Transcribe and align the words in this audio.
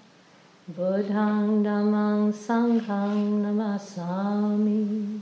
Buddhang 0.75 1.65
Dhammang 1.65 2.31
Sanghang 2.31 3.43
Namasami. 3.43 5.19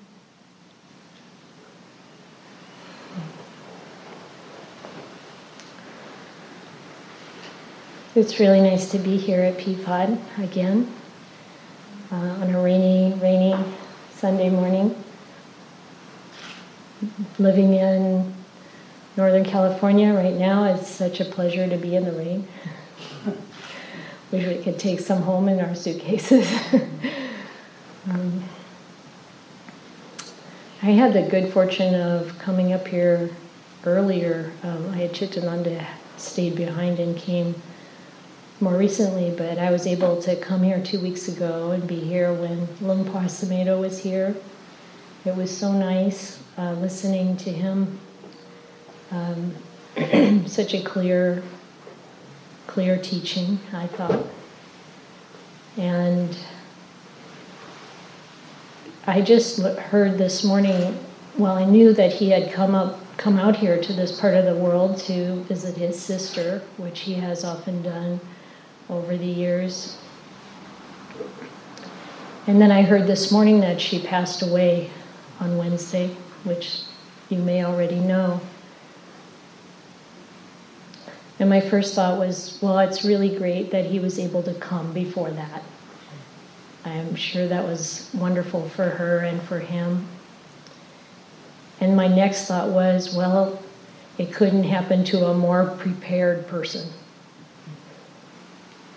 It's 8.13 8.39
really 8.39 8.61
nice 8.61 8.91
to 8.91 8.99
be 8.99 9.17
here 9.17 9.41
at 9.41 9.57
Peapod 9.57 10.19
again 10.37 10.91
uh, 12.11 12.15
on 12.15 12.53
a 12.53 12.61
rainy, 12.61 13.17
rainy 13.19 13.55
Sunday 14.13 14.49
morning. 14.49 14.93
Living 17.39 17.73
in 17.73 18.35
Northern 19.17 19.45
California 19.45 20.13
right 20.13 20.35
now, 20.35 20.65
it's 20.65 20.87
such 20.87 21.19
a 21.19 21.25
pleasure 21.25 21.67
to 21.67 21.77
be 21.77 21.95
in 21.95 22.03
the 22.03 22.11
rain. 22.11 22.47
We 24.31 24.57
could 24.57 24.77
take 24.77 24.99
some 24.99 25.23
home 25.23 25.49
in 25.49 25.59
our 25.59 25.73
suitcases. 25.73 26.47
um, 28.09 28.43
I 30.83 30.91
had 30.91 31.13
the 31.13 31.23
good 31.23 31.51
fortune 31.51 31.95
of 31.95 32.37
coming 32.37 32.71
up 32.71 32.87
here 32.87 33.31
earlier. 33.85 34.51
Um, 34.61 34.91
I 34.91 34.97
had 34.97 35.13
Chittananda 35.13 35.83
stayed 36.17 36.55
behind 36.55 36.99
and 36.99 37.17
came 37.17 37.55
more 38.61 38.77
recently, 38.77 39.33
but 39.35 39.57
I 39.57 39.71
was 39.71 39.87
able 39.87 40.21
to 40.21 40.35
come 40.35 40.63
here 40.63 40.79
two 40.83 40.99
weeks 40.99 41.27
ago 41.27 41.71
and 41.71 41.87
be 41.87 41.99
here 41.99 42.31
when 42.31 42.67
Luang 42.81 43.05
Por 43.05 43.21
Sumedho 43.23 43.79
was 43.79 43.99
here. 43.99 44.35
It 45.25 45.35
was 45.35 45.55
so 45.55 45.71
nice 45.71 46.39
uh, 46.57 46.73
listening 46.73 47.35
to 47.37 47.51
him. 47.51 47.99
Um, 49.11 49.55
such 50.47 50.73
a 50.73 50.81
clear 50.81 51.41
clear 52.69 52.99
teaching, 52.99 53.59
I 53.73 53.87
thought. 53.87 54.27
And 55.75 56.37
I 59.07 59.21
just 59.21 59.59
heard 59.59 60.19
this 60.19 60.43
morning, 60.43 61.03
well, 61.35 61.57
I 61.57 61.65
knew 61.65 61.93
that 61.93 62.13
he 62.13 62.29
had 62.29 62.53
come 62.53 62.75
up, 62.75 62.99
come 63.17 63.39
out 63.39 63.55
here 63.55 63.81
to 63.81 63.93
this 63.93 64.19
part 64.19 64.35
of 64.35 64.45
the 64.45 64.53
world 64.53 64.99
to 64.99 65.41
visit 65.45 65.77
his 65.77 65.99
sister, 65.99 66.61
which 66.77 66.99
he 66.99 67.15
has 67.15 67.43
often 67.43 67.81
done 67.81 68.19
over 68.87 69.17
the 69.17 69.25
years. 69.25 69.97
And 72.45 72.61
then 72.61 72.71
I 72.71 72.83
heard 72.83 73.07
this 73.07 73.31
morning 73.31 73.61
that 73.61 73.81
she 73.81 73.99
passed 73.99 74.43
away 74.43 74.91
on 75.39 75.57
Wednesday, 75.57 76.15
which 76.43 76.81
you 77.29 77.39
may 77.39 77.65
already 77.65 77.99
know. 77.99 78.39
And 81.39 81.49
my 81.49 81.61
first 81.61 81.95
thought 81.95 82.19
was, 82.19 82.59
well, 82.61 82.77
it's 82.79 83.05
really 83.05 83.35
great 83.37 83.71
that 83.71 83.85
he 83.85 83.99
was 83.99 84.19
able 84.19 84.43
to 84.43 84.53
come 84.55 84.91
before 84.91 85.31
that. 85.31 85.63
I'm 86.83 87.15
sure 87.15 87.47
that 87.47 87.63
was 87.63 88.09
wonderful 88.13 88.67
for 88.69 88.89
her 88.89 89.19
and 89.19 89.41
for 89.43 89.59
him. 89.59 90.07
And 91.79 91.95
my 91.95 92.07
next 92.07 92.45
thought 92.47 92.69
was, 92.69 93.15
well, 93.15 93.61
it 94.17 94.33
couldn't 94.33 94.65
happen 94.65 95.05
to 95.05 95.27
a 95.27 95.33
more 95.33 95.65
prepared 95.77 96.45
person. 96.47 96.89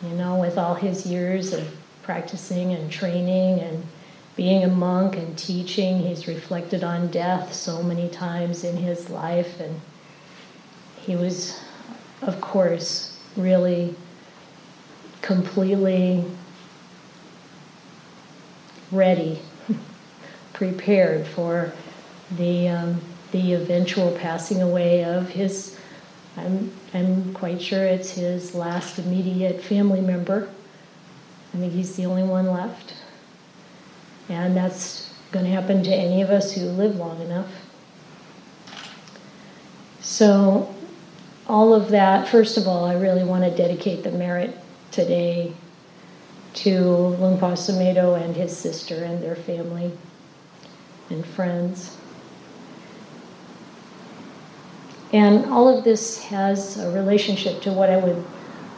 You 0.02 0.16
know, 0.16 0.36
with 0.36 0.58
all 0.58 0.75
his 0.75 1.06
years 1.06 1.52
of 1.52 1.72
practicing 2.02 2.72
and 2.72 2.91
training 2.91 3.60
and 3.60 3.86
being 4.34 4.64
a 4.64 4.69
monk 4.69 5.16
and 5.16 5.38
teaching, 5.38 6.00
he's 6.00 6.26
reflected 6.26 6.82
on 6.82 7.08
death 7.12 7.52
so 7.52 7.84
many 7.84 8.08
times 8.08 8.64
in 8.64 8.78
his 8.78 9.10
life, 9.10 9.60
and 9.60 9.81
he 10.97 11.14
was 11.14 11.60
of 12.22 12.41
course, 12.41 13.16
really 13.37 13.94
completely 15.21 16.25
ready, 18.91 19.41
prepared 20.53 21.27
for 21.27 21.72
the, 22.37 22.69
um, 22.69 23.00
the 23.32 23.55
eventual 23.55 24.16
passing 24.19 24.62
away 24.62 25.05
of 25.05 25.28
his, 25.31 25.78
I'm, 26.37 26.72
I'm 26.94 27.34
quite 27.34 27.61
sure 27.61 27.84
it's 27.84 28.12
his 28.12 28.55
last 28.55 28.99
immediate 28.99 29.61
family 29.62 30.00
member. 30.00 30.49
I 31.55 31.59
think 31.59 31.72
he's 31.72 31.97
the 31.97 32.06
only 32.06 32.22
one 32.22 32.47
left. 32.47 32.94
And 34.28 34.56
that's 34.56 35.12
going 35.32 35.44
to 35.44 35.50
happen 35.50 35.82
to 35.82 35.91
any 35.91 36.22
of 36.22 36.31
us 36.31 36.53
who 36.53 36.62
live 36.62 36.97
long 36.97 37.21
enough. 37.21 37.50
So 40.00 40.72
all 41.52 41.74
of 41.74 41.90
that, 41.90 42.26
first 42.26 42.56
of 42.56 42.66
all, 42.66 42.86
I 42.86 42.94
really 42.94 43.24
want 43.24 43.44
to 43.44 43.54
dedicate 43.54 44.02
the 44.02 44.10
merit 44.10 44.58
today 44.90 45.52
to 46.54 46.80
Luang 46.80 47.36
Por 47.36 47.52
Sumedho 47.52 48.18
and 48.18 48.34
his 48.34 48.56
sister 48.56 49.04
and 49.04 49.22
their 49.22 49.36
family 49.36 49.92
and 51.10 51.26
friends. 51.26 51.98
And 55.12 55.44
all 55.52 55.68
of 55.68 55.84
this 55.84 56.22
has 56.24 56.78
a 56.78 56.90
relationship 56.90 57.60
to 57.62 57.70
what 57.70 57.90
I 57.90 57.98
would 57.98 58.24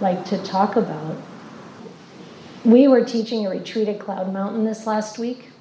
like 0.00 0.24
to 0.24 0.42
talk 0.42 0.74
about. 0.74 1.16
We 2.64 2.88
were 2.88 3.04
teaching 3.04 3.46
a 3.46 3.50
retreat 3.50 3.86
at 3.86 4.00
Cloud 4.00 4.32
Mountain 4.32 4.64
this 4.64 4.84
last 4.84 5.16
week, 5.16 5.52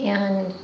and 0.00 0.54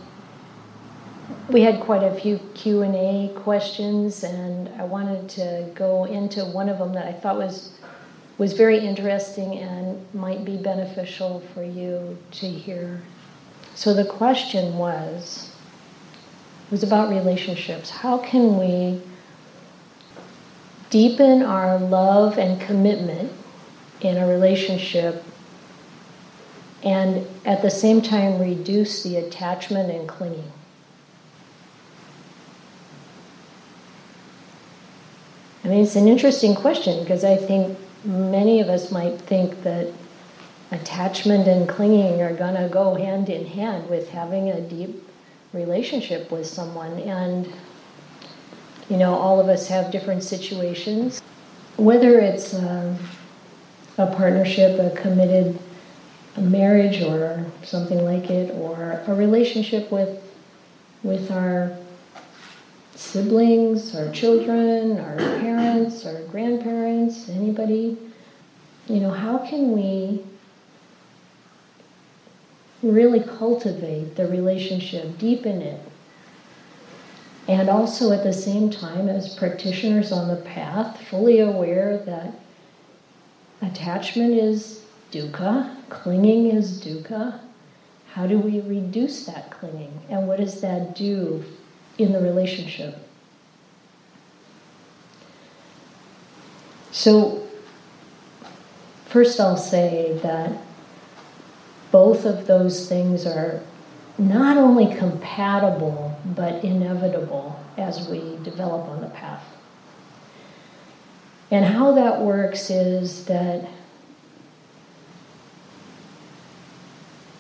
we 1.49 1.61
had 1.63 1.81
quite 1.81 2.03
a 2.03 2.15
few 2.15 2.39
q&a 2.55 3.31
questions 3.37 4.25
and 4.25 4.69
i 4.81 4.85
wanted 4.85 5.29
to 5.29 5.71
go 5.75 6.05
into 6.05 6.45
one 6.45 6.69
of 6.69 6.79
them 6.79 6.93
that 6.93 7.07
i 7.07 7.13
thought 7.13 7.37
was 7.37 7.75
was 8.39 8.53
very 8.53 8.79
interesting 8.79 9.59
and 9.59 10.05
might 10.13 10.45
be 10.45 10.57
beneficial 10.57 11.41
for 11.53 11.63
you 11.63 12.19
to 12.33 12.49
hear. 12.49 13.03
So 13.75 13.95
the 13.95 14.05
question 14.05 14.77
was 14.77 15.51
was 16.71 16.83
about 16.83 17.11
relationships. 17.11 17.91
How 17.91 18.19
can 18.19 18.59
we 18.59 19.01
deepen 20.91 21.43
our 21.43 21.79
love 21.79 22.39
and 22.39 22.61
commitment 22.61 23.31
in 24.01 24.17
a 24.17 24.27
relationship 24.27 25.23
and 26.83 27.27
at 27.45 27.63
the 27.63 27.71
same 27.71 28.03
time 28.03 28.41
reduce 28.41 29.03
the 29.03 29.17
attachment 29.17 29.91
and 29.91 30.09
clinging 30.09 30.51
I 35.65 35.69
mean, 35.69 35.83
it's 35.83 35.97
an 35.97 36.09
interesting 36.09 36.55
question 36.55 37.03
because 37.03 37.25
I 37.25 37.37
think 37.37 37.79
many 38.05 38.61
of 38.61 38.69
us 38.69 38.93
might 38.93 39.19
think 39.19 39.63
that 39.63 39.91
attachment 40.71 41.49
and 41.49 41.67
clinging 41.67 42.21
are 42.21 42.35
going 42.35 42.55
to 42.55 42.69
go 42.69 42.95
hand 42.95 43.31
in 43.31 43.47
hand 43.47 43.89
with 43.89 44.11
having 44.11 44.51
a 44.51 44.61
deep 44.61 45.09
relationship 45.55 46.31
with 46.31 46.47
someone. 46.47 46.99
And, 47.01 47.51
you 48.91 48.99
know, 48.99 49.15
all 49.15 49.41
of 49.41 49.49
us 49.49 49.67
have 49.69 49.91
different 49.91 50.23
situations. 50.23 51.23
Whether 51.77 52.19
it's 52.19 52.53
a, 52.53 52.97
a 53.97 54.07
partnership, 54.15 54.79
a 54.79 54.95
committed 54.95 55.59
a 56.37 56.41
marriage, 56.41 57.01
or 57.01 57.47
something 57.63 58.05
like 58.05 58.29
it, 58.29 58.53
or 58.57 59.01
a 59.07 59.15
relationship 59.15 59.91
with, 59.93 60.21
with 61.05 61.31
our 61.31 61.77
siblings, 62.95 63.95
our 63.95 64.11
children, 64.13 64.99
our 64.99 65.17
parents, 65.17 66.07
our 66.07 66.23
grandparents, 66.25 67.29
anybody, 67.29 67.97
you 68.87 69.01
know, 69.01 69.11
how 69.11 69.39
can 69.39 69.73
we 69.73 70.23
really 72.83 73.21
cultivate 73.21 74.15
the 74.15 74.29
relationship, 74.29 75.19
deepen 75.19 75.63
it. 75.63 75.81
And 77.49 77.69
also 77.69 78.13
at 78.13 78.23
the 78.23 78.33
same 78.33 78.71
time, 78.71 79.09
as 79.09 79.35
practitioners 79.35 80.13
on 80.13 80.29
the 80.29 80.37
path, 80.37 81.01
fully 81.09 81.41
aware 81.41 81.99
that 81.99 82.35
attachment 83.61 84.35
is 84.35 84.85
dukkha, 85.13 85.75
clinging 85.89 86.51
is 86.51 86.83
dukkha. 86.83 87.41
How 88.13 88.27
do 88.27 88.39
we 88.39 88.61
reduce 88.61 89.27
that 89.27 89.51
clinging? 89.51 89.93
And 90.09 90.29
what 90.29 90.39
does 90.39 90.61
that 90.61 90.95
do 90.95 91.45
in 91.99 92.13
the 92.13 92.21
relationship? 92.21 92.97
So, 96.91 97.47
first 99.07 99.41
I'll 99.41 99.57
say 99.57 100.19
that 100.23 100.53
both 101.91 102.25
of 102.25 102.47
those 102.47 102.89
things 102.89 103.27
are 103.27 103.61
not 104.19 104.57
only 104.57 104.95
compatible 104.95 106.17
but 106.25 106.63
inevitable 106.65 107.59
as 107.77 108.09
we 108.09 108.39
develop 108.43 108.89
on 108.89 109.01
the 109.01 109.09
path. 109.09 109.45
And 111.51 111.65
how 111.65 111.93
that 111.93 112.21
works 112.21 112.71
is 112.71 113.25
that 113.27 113.69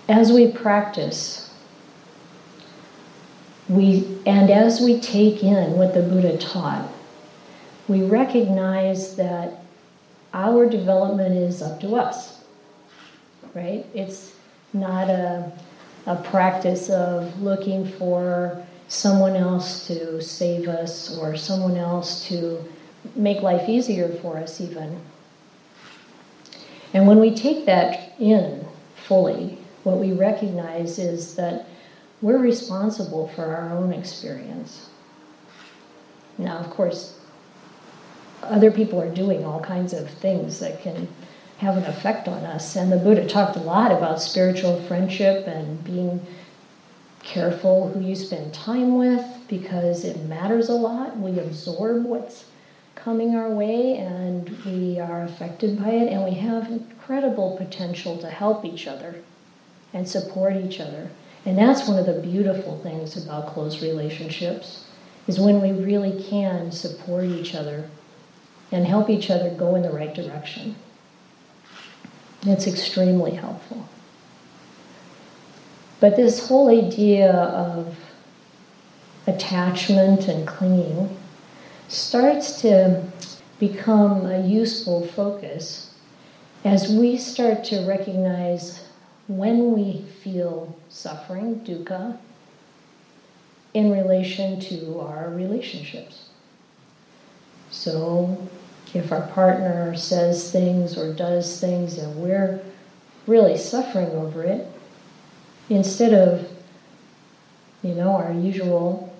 as 0.08 0.32
we 0.32 0.52
practice, 0.52 1.43
we 3.68 4.18
and 4.26 4.50
as 4.50 4.80
we 4.80 5.00
take 5.00 5.42
in 5.42 5.72
what 5.72 5.94
the 5.94 6.02
Buddha 6.02 6.36
taught, 6.38 6.88
we 7.88 8.02
recognize 8.02 9.16
that 9.16 9.64
our 10.32 10.66
development 10.66 11.36
is 11.36 11.62
up 11.62 11.80
to 11.80 11.96
us. 11.96 12.44
Right? 13.54 13.86
It's 13.94 14.34
not 14.72 15.08
a, 15.08 15.52
a 16.06 16.16
practice 16.16 16.90
of 16.90 17.40
looking 17.40 17.86
for 17.86 18.64
someone 18.88 19.36
else 19.36 19.86
to 19.86 20.20
save 20.20 20.68
us 20.68 21.16
or 21.16 21.36
someone 21.36 21.76
else 21.76 22.28
to 22.28 22.62
make 23.14 23.42
life 23.42 23.68
easier 23.68 24.08
for 24.20 24.36
us, 24.36 24.60
even. 24.60 25.00
And 26.92 27.06
when 27.06 27.20
we 27.20 27.34
take 27.34 27.66
that 27.66 28.12
in 28.18 28.66
fully, 28.96 29.58
what 29.84 29.98
we 29.98 30.12
recognize 30.12 30.98
is 30.98 31.34
that 31.36 31.66
we're 32.24 32.38
responsible 32.38 33.28
for 33.36 33.44
our 33.54 33.70
own 33.76 33.92
experience. 33.92 34.88
Now, 36.38 36.56
of 36.56 36.70
course, 36.70 37.18
other 38.42 38.70
people 38.70 38.98
are 38.98 39.14
doing 39.14 39.44
all 39.44 39.60
kinds 39.60 39.92
of 39.92 40.08
things 40.08 40.58
that 40.60 40.80
can 40.80 41.06
have 41.58 41.76
an 41.76 41.84
effect 41.84 42.26
on 42.26 42.42
us. 42.44 42.76
And 42.76 42.90
the 42.90 42.96
Buddha 42.96 43.28
talked 43.28 43.56
a 43.56 43.60
lot 43.60 43.92
about 43.92 44.22
spiritual 44.22 44.80
friendship 44.84 45.46
and 45.46 45.84
being 45.84 46.26
careful 47.22 47.90
who 47.90 48.00
you 48.00 48.16
spend 48.16 48.54
time 48.54 48.96
with 48.96 49.22
because 49.46 50.02
it 50.02 50.24
matters 50.24 50.70
a 50.70 50.74
lot. 50.74 51.18
We 51.18 51.38
absorb 51.38 52.04
what's 52.04 52.46
coming 52.94 53.36
our 53.36 53.50
way 53.50 53.98
and 53.98 54.48
we 54.64 54.98
are 54.98 55.24
affected 55.24 55.78
by 55.78 55.90
it, 55.90 56.10
and 56.10 56.24
we 56.24 56.36
have 56.36 56.70
incredible 56.70 57.58
potential 57.58 58.16
to 58.16 58.30
help 58.30 58.64
each 58.64 58.86
other 58.86 59.16
and 59.92 60.08
support 60.08 60.56
each 60.56 60.80
other. 60.80 61.10
And 61.44 61.58
that's 61.58 61.86
one 61.86 61.98
of 61.98 62.06
the 62.06 62.20
beautiful 62.20 62.78
things 62.78 63.22
about 63.22 63.48
close 63.48 63.82
relationships 63.82 64.86
is 65.26 65.38
when 65.38 65.60
we 65.60 65.72
really 65.72 66.22
can 66.24 66.72
support 66.72 67.24
each 67.24 67.54
other 67.54 67.88
and 68.72 68.86
help 68.86 69.10
each 69.10 69.30
other 69.30 69.50
go 69.50 69.74
in 69.74 69.82
the 69.82 69.90
right 69.90 70.14
direction. 70.14 70.76
It's 72.46 72.66
extremely 72.66 73.32
helpful. 73.32 73.88
But 76.00 76.16
this 76.16 76.48
whole 76.48 76.68
idea 76.68 77.32
of 77.32 77.96
attachment 79.26 80.28
and 80.28 80.46
clinging 80.46 81.16
starts 81.88 82.60
to 82.62 83.02
become 83.58 84.26
a 84.26 84.46
useful 84.46 85.06
focus 85.06 85.94
as 86.64 86.92
we 86.92 87.16
start 87.16 87.64
to 87.64 87.86
recognize 87.86 88.83
when 89.26 89.72
we 89.72 90.04
feel 90.22 90.76
suffering, 90.88 91.60
dukkha, 91.60 92.18
in 93.72 93.90
relation 93.90 94.60
to 94.60 95.00
our 95.00 95.30
relationships. 95.30 96.28
So, 97.70 98.48
if 98.94 99.10
our 99.10 99.26
partner 99.28 99.96
says 99.96 100.52
things 100.52 100.96
or 100.96 101.12
does 101.12 101.60
things 101.60 101.98
and 101.98 102.14
we're 102.16 102.60
really 103.26 103.56
suffering 103.56 104.10
over 104.10 104.44
it, 104.44 104.66
instead 105.68 106.14
of, 106.14 106.48
you 107.82 107.94
know, 107.94 108.12
our 108.12 108.32
usual, 108.32 109.12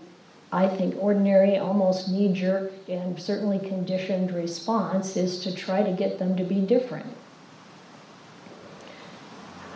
I 0.53 0.69
think, 0.69 0.95
ordinary, 1.03 1.57
almost 1.57 2.09
knee 2.09 2.33
jerk, 2.33 2.73
and 2.89 3.21
certainly 3.21 3.59
conditioned 3.59 4.33
response 4.33 5.17
is 5.17 5.41
to 5.41 5.55
try 5.55 5.83
to 5.83 5.91
get 5.91 6.19
them 6.19 6.37
to 6.37 6.45
be 6.45 6.61
different. 6.61 7.07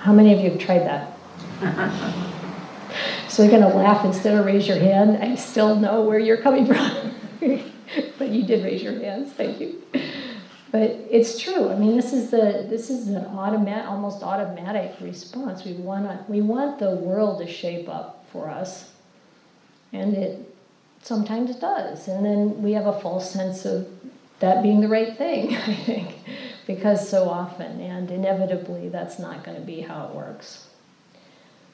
How 0.09 0.15
many 0.15 0.33
of 0.33 0.41
you 0.41 0.53
have 0.53 0.59
tried 0.59 0.87
that? 0.87 1.13
so 3.29 3.43
you're 3.43 3.51
going 3.51 3.71
to 3.71 3.77
laugh 3.77 4.07
instead 4.07 4.39
of 4.39 4.47
raise 4.47 4.67
your 4.67 4.79
hand. 4.79 5.23
I 5.23 5.35
still 5.35 5.77
know 5.77 6.01
where 6.01 6.19
you're 6.19 6.39
coming 6.39 6.65
from. 6.65 7.15
but 8.19 8.31
you 8.31 8.43
did 8.43 8.65
raise 8.65 8.83
your 8.83 8.99
hands. 8.99 9.35
Thank 9.35 9.61
you. 9.61 9.83
But 10.73 10.97
it's 11.11 11.39
true. 11.39 11.69
I 11.69 11.75
mean, 11.75 11.95
this 11.95 12.15
is 12.15 12.31
the 12.31 12.67
this 12.71 12.89
is 12.89 13.09
an 13.09 13.23
automatic, 13.23 13.85
almost 13.85 14.23
automatic 14.23 14.95
response. 15.03 15.67
We 15.67 15.75
want 15.75 16.27
we 16.31 16.41
want 16.41 16.79
the 16.79 16.93
world 16.93 17.41
to 17.41 17.47
shape 17.47 17.91
up 17.91 18.25
for 18.33 18.49
us, 18.49 18.91
and 19.93 20.15
it 20.15 20.57
sometimes 21.03 21.51
it 21.51 21.61
does. 21.61 22.09
And 22.09 22.25
then 22.25 22.63
we 22.63 22.73
have 22.73 22.87
a 22.87 22.99
false 22.99 23.31
sense 23.31 23.67
of 23.67 23.87
that 24.41 24.63
being 24.63 24.81
the 24.81 24.89
right 24.89 25.19
thing. 25.19 25.55
I 25.67 25.75
think 25.75 26.15
because 26.69 27.09
so 27.09 27.31
often 27.31 27.81
and 27.81 28.11
inevitably 28.11 28.91
that's 28.91 29.19
not 29.19 29.43
going 29.43 29.57
to 29.57 29.67
be 29.67 29.81
how 29.81 30.07
it 30.07 30.15
works. 30.15 30.69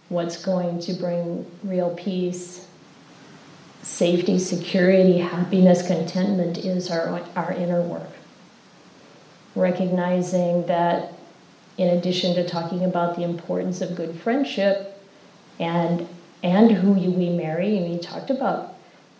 What's 0.08 0.42
going 0.42 0.78
to 0.82 0.92
bring 0.94 1.44
real 1.64 1.92
peace, 1.96 2.68
safety, 3.82 4.38
security, 4.38 5.18
happiness, 5.18 5.84
contentment 5.84 6.58
is 6.58 6.90
our, 6.92 7.20
our 7.34 7.52
inner 7.52 7.82
work. 7.82 8.08
Recognizing 9.56 10.64
that, 10.68 11.12
in 11.76 11.88
addition 11.88 12.36
to 12.36 12.48
talking 12.48 12.84
about 12.84 13.16
the 13.16 13.24
importance 13.24 13.80
of 13.80 13.96
good 13.96 14.14
friendship 14.20 15.02
and, 15.58 16.06
and 16.44 16.70
who 16.70 16.94
you, 16.96 17.10
we 17.10 17.30
marry, 17.30 17.78
and 17.78 17.90
we 17.90 17.98
talked 17.98 18.30
about, 18.30 18.74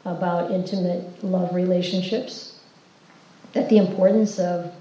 about 0.04 0.52
intimate 0.52 1.25
love 1.25 1.52
relationships, 1.52 2.60
that 3.54 3.68
the 3.68 3.78
importance 3.78 4.38
of 4.38 4.72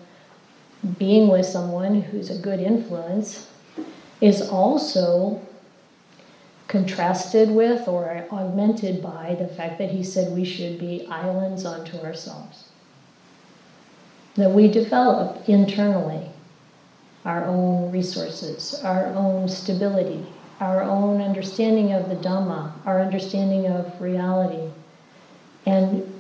being 0.98 1.30
with 1.30 1.46
someone 1.46 2.02
who's 2.02 2.30
a 2.30 2.38
good 2.38 2.60
influence 2.60 3.50
is 4.20 4.42
also 4.42 5.42
contrasted 6.68 7.50
with 7.52 7.88
or 7.88 8.26
augmented 8.32 9.02
by 9.02 9.36
the 9.40 9.48
fact 9.48 9.78
that 9.78 9.92
he 9.92 10.04
said 10.04 10.32
we 10.32 10.46
should 10.46 10.80
be 10.80 11.06
islands 11.10 11.66
unto 11.66 11.98
ourselves. 12.00 12.70
That 14.36 14.52
we 14.52 14.68
develop 14.68 15.48
internally 15.48 16.30
our 17.26 17.46
own 17.46 17.92
resources, 17.92 18.82
our 18.84 19.06
own 19.08 19.48
stability, 19.48 20.26
our 20.60 20.82
own 20.82 21.22
understanding 21.22 21.94
of 21.94 22.10
the 22.10 22.16
Dhamma, 22.16 22.72
our 22.86 23.00
understanding 23.02 23.68
of 23.68 24.02
reality. 24.02 24.72
And 25.66 26.20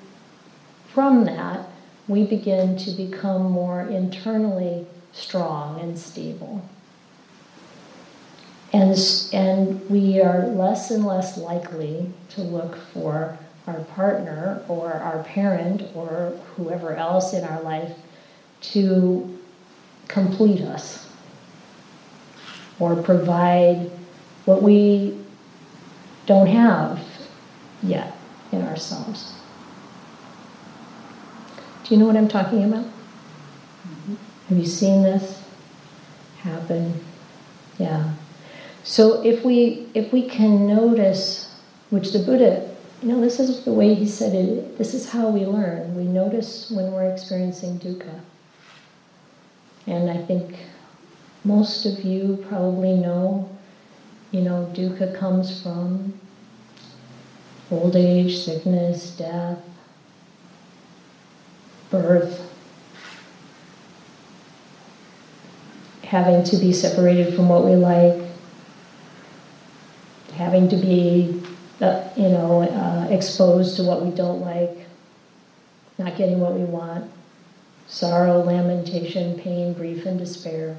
from 0.93 1.25
that, 1.25 1.67
we 2.07 2.23
begin 2.25 2.77
to 2.77 2.91
become 2.91 3.51
more 3.51 3.81
internally 3.81 4.85
strong 5.13 5.79
and 5.79 5.97
stable. 5.97 6.67
And, 8.73 8.97
and 9.31 9.89
we 9.89 10.19
are 10.19 10.47
less 10.47 10.89
and 10.89 11.05
less 11.05 11.37
likely 11.37 12.11
to 12.29 12.41
look 12.41 12.75
for 12.91 13.37
our 13.67 13.79
partner 13.95 14.63
or 14.67 14.93
our 14.93 15.23
parent 15.23 15.83
or 15.95 16.37
whoever 16.55 16.95
else 16.95 17.33
in 17.33 17.43
our 17.43 17.61
life 17.61 17.95
to 18.61 19.39
complete 20.07 20.61
us 20.61 21.07
or 22.79 22.95
provide 22.95 23.91
what 24.45 24.61
we 24.61 25.17
don't 26.25 26.47
have 26.47 26.99
yet 27.81 28.15
in 28.51 28.61
ourselves. 28.63 29.33
Do 31.83 31.93
you 31.93 31.97
know 31.97 32.07
what 32.07 32.17
I'm 32.17 32.27
talking 32.27 32.63
about? 32.63 32.85
Mm-hmm. 32.85 34.15
Have 34.49 34.57
you 34.57 34.65
seen 34.65 35.03
this 35.03 35.43
happen? 36.39 37.03
Yeah. 37.77 38.13
So 38.83 39.21
if 39.23 39.43
we 39.43 39.87
if 39.93 40.11
we 40.11 40.27
can 40.29 40.67
notice, 40.67 41.53
which 41.89 42.11
the 42.11 42.19
Buddha, 42.19 42.69
you 43.01 43.09
know, 43.09 43.21
this 43.21 43.39
is 43.39 43.63
the 43.65 43.73
way 43.73 43.93
he 43.93 44.07
said 44.07 44.33
it. 44.33 44.77
This 44.77 44.93
is 44.93 45.09
how 45.09 45.29
we 45.29 45.45
learn. 45.45 45.95
We 45.95 46.03
notice 46.03 46.71
when 46.71 46.91
we're 46.91 47.11
experiencing 47.11 47.79
dukkha. 47.79 48.19
And 49.87 50.09
I 50.09 50.17
think 50.17 50.55
most 51.43 51.85
of 51.85 52.03
you 52.03 52.43
probably 52.47 52.93
know 52.93 53.49
you 54.33 54.41
know, 54.41 54.67
dukkha 54.73 55.15
comes 55.15 55.61
from 55.61 56.19
old 57.69 57.95
age, 57.95 58.39
sickness, 58.39 59.15
death, 59.15 59.59
birth, 61.93 62.51
having 66.03 66.43
to 66.43 66.57
be 66.57 66.73
separated 66.73 67.35
from 67.35 67.47
what 67.49 67.63
we 67.63 67.75
like, 67.75 68.19
having 70.33 70.67
to 70.69 70.75
be, 70.75 71.41
uh, 71.81 72.09
you 72.17 72.29
know, 72.29 72.63
uh, 72.63 73.07
exposed 73.09 73.77
to 73.77 73.83
what 73.83 74.03
we 74.03 74.11
don't 74.11 74.41
like, 74.41 74.87
not 75.99 76.17
getting 76.17 76.39
what 76.39 76.53
we 76.53 76.63
want, 76.63 77.09
sorrow, 77.87 78.41
lamentation, 78.41 79.39
pain, 79.39 79.73
grief, 79.73 80.05
and 80.05 80.17
despair. 80.17 80.75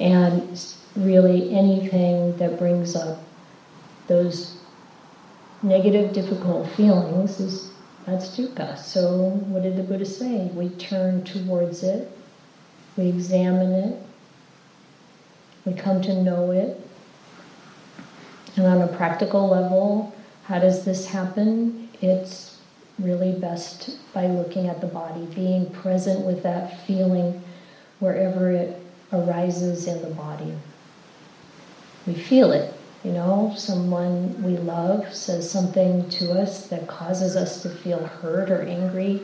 And 0.00 0.58
really 0.96 1.54
anything 1.54 2.36
that 2.38 2.58
brings 2.58 2.96
up 2.96 3.22
those 4.06 4.56
negative, 5.62 6.12
difficult 6.14 6.68
feelings 6.70 7.38
is 7.38 7.70
that's 8.10 8.36
dukkha. 8.36 8.76
So, 8.76 9.30
what 9.48 9.62
did 9.62 9.76
the 9.76 9.82
Buddha 9.82 10.04
say? 10.04 10.50
We 10.54 10.70
turn 10.70 11.24
towards 11.24 11.82
it, 11.82 12.10
we 12.96 13.08
examine 13.08 13.72
it, 13.72 14.02
we 15.64 15.74
come 15.74 16.02
to 16.02 16.22
know 16.22 16.50
it. 16.50 16.80
And 18.56 18.66
on 18.66 18.82
a 18.82 18.88
practical 18.88 19.48
level, 19.48 20.14
how 20.44 20.58
does 20.58 20.84
this 20.84 21.06
happen? 21.06 21.88
It's 22.00 22.58
really 22.98 23.32
best 23.32 23.98
by 24.12 24.26
looking 24.26 24.66
at 24.66 24.80
the 24.80 24.86
body, 24.86 25.26
being 25.34 25.70
present 25.70 26.26
with 26.26 26.42
that 26.42 26.80
feeling 26.86 27.42
wherever 28.00 28.50
it 28.50 28.76
arises 29.12 29.86
in 29.86 30.02
the 30.02 30.10
body. 30.10 30.52
We 32.06 32.14
feel 32.14 32.52
it, 32.52 32.74
you 33.04 33.12
know, 33.12 33.54
someone 33.56 34.42
we 34.42 34.58
love 34.58 35.12
says 35.14 35.50
something 35.50 36.08
to 36.10 36.32
us 36.32 36.66
that 36.68 36.86
causes 36.86 37.34
us 37.34 37.62
to 37.62 37.70
feel 37.70 38.04
hurt 38.04 38.50
or 38.50 38.62
angry, 38.62 39.22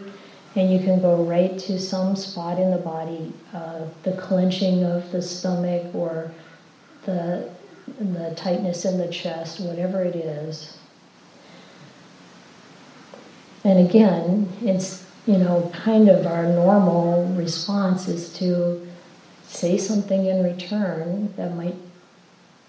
and 0.54 0.72
you 0.72 0.78
can 0.78 1.00
go 1.00 1.22
right 1.24 1.58
to 1.58 1.78
some 1.78 2.16
spot 2.16 2.58
in 2.58 2.70
the 2.70 2.78
body, 2.78 3.34
uh, 3.52 3.80
the 4.02 4.12
clenching 4.12 4.82
of 4.84 5.12
the 5.12 5.20
stomach 5.20 5.94
or 5.94 6.32
the, 7.04 7.50
the 7.98 8.32
tightness 8.34 8.86
in 8.86 8.96
the 8.96 9.08
chest, 9.08 9.60
whatever 9.60 10.02
it 10.02 10.16
is. 10.16 10.78
And 13.62 13.86
again, 13.86 14.48
it's, 14.62 15.04
you 15.26 15.36
know, 15.36 15.70
kind 15.74 16.08
of 16.08 16.26
our 16.26 16.44
normal 16.46 17.26
response 17.34 18.08
is 18.08 18.32
to 18.38 18.88
say 19.42 19.76
something 19.76 20.26
in 20.26 20.42
return 20.42 21.34
that 21.36 21.54
might 21.54 21.74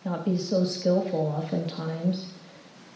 not 0.07 0.23
be 0.23 0.37
so 0.37 0.63
skillful 0.63 1.35
oftentimes. 1.37 2.31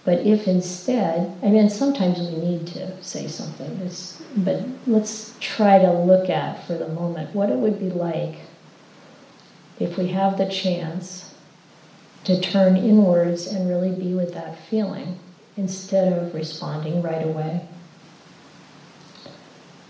But 0.03 0.19
if 0.19 0.47
instead, 0.47 1.31
I 1.43 1.49
mean, 1.49 1.69
sometimes 1.69 2.19
we 2.19 2.37
need 2.37 2.65
to 2.67 3.03
say 3.03 3.27
something, 3.27 3.89
but 4.37 4.63
let's 4.87 5.35
try 5.39 5.77
to 5.77 5.91
look 5.91 6.29
at 6.29 6.65
for 6.65 6.73
the 6.73 6.87
moment 6.87 7.35
what 7.35 7.49
it 7.49 7.57
would 7.57 7.79
be 7.79 7.89
like 7.89 8.39
if 9.79 9.97
we 9.97 10.07
have 10.07 10.37
the 10.37 10.47
chance 10.47 11.35
to 12.23 12.39
turn 12.39 12.77
inwards 12.77 13.47
and 13.47 13.69
really 13.69 13.91
be 13.91 14.13
with 14.13 14.33
that 14.33 14.57
feeling 14.69 15.19
instead 15.57 16.13
of 16.13 16.33
responding 16.33 17.01
right 17.01 17.25
away. 17.25 17.67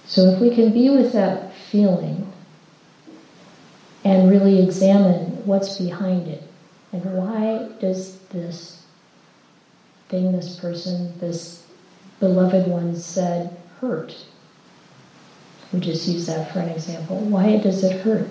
So, 0.08 0.30
if 0.30 0.42
we 0.42 0.54
can 0.54 0.74
be 0.74 0.90
with 0.90 1.14
that 1.14 1.54
feeling 1.56 2.32
and 4.04 4.30
really 4.30 4.62
examine 4.62 5.46
what's 5.46 5.78
behind 5.78 6.28
it, 6.28 6.51
and 6.92 7.04
why 7.16 7.70
does 7.80 8.20
this 8.30 8.84
thing, 10.10 10.32
this 10.32 10.60
person, 10.60 11.18
this 11.20 11.66
beloved 12.20 12.68
one 12.68 12.96
said 12.96 13.58
hurt? 13.80 14.16
We 15.72 15.80
just 15.80 16.08
use 16.08 16.28
that 16.28 16.52
for 16.52 16.60
an 16.60 16.70
example. 16.70 17.18
Why 17.18 17.58
does 17.58 17.84
it 17.84 18.02
hurt? 18.02 18.28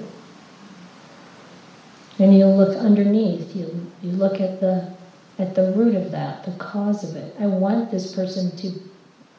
And 2.19 2.37
you 2.37 2.45
look 2.47 2.77
underneath, 2.77 3.57
you, 3.57 3.91
you 4.03 4.11
look 4.13 4.41
at 4.41 4.61
the 4.61 4.93
at 5.39 5.55
the 5.55 5.73
root 5.73 5.95
of 5.95 6.11
that, 6.11 6.45
the 6.45 6.53
cause 6.53 7.03
of 7.03 7.17
it. 7.17 7.35
I 7.41 7.47
want 7.47 7.91
this 7.91 8.15
person 8.15 8.55
to 8.59 8.79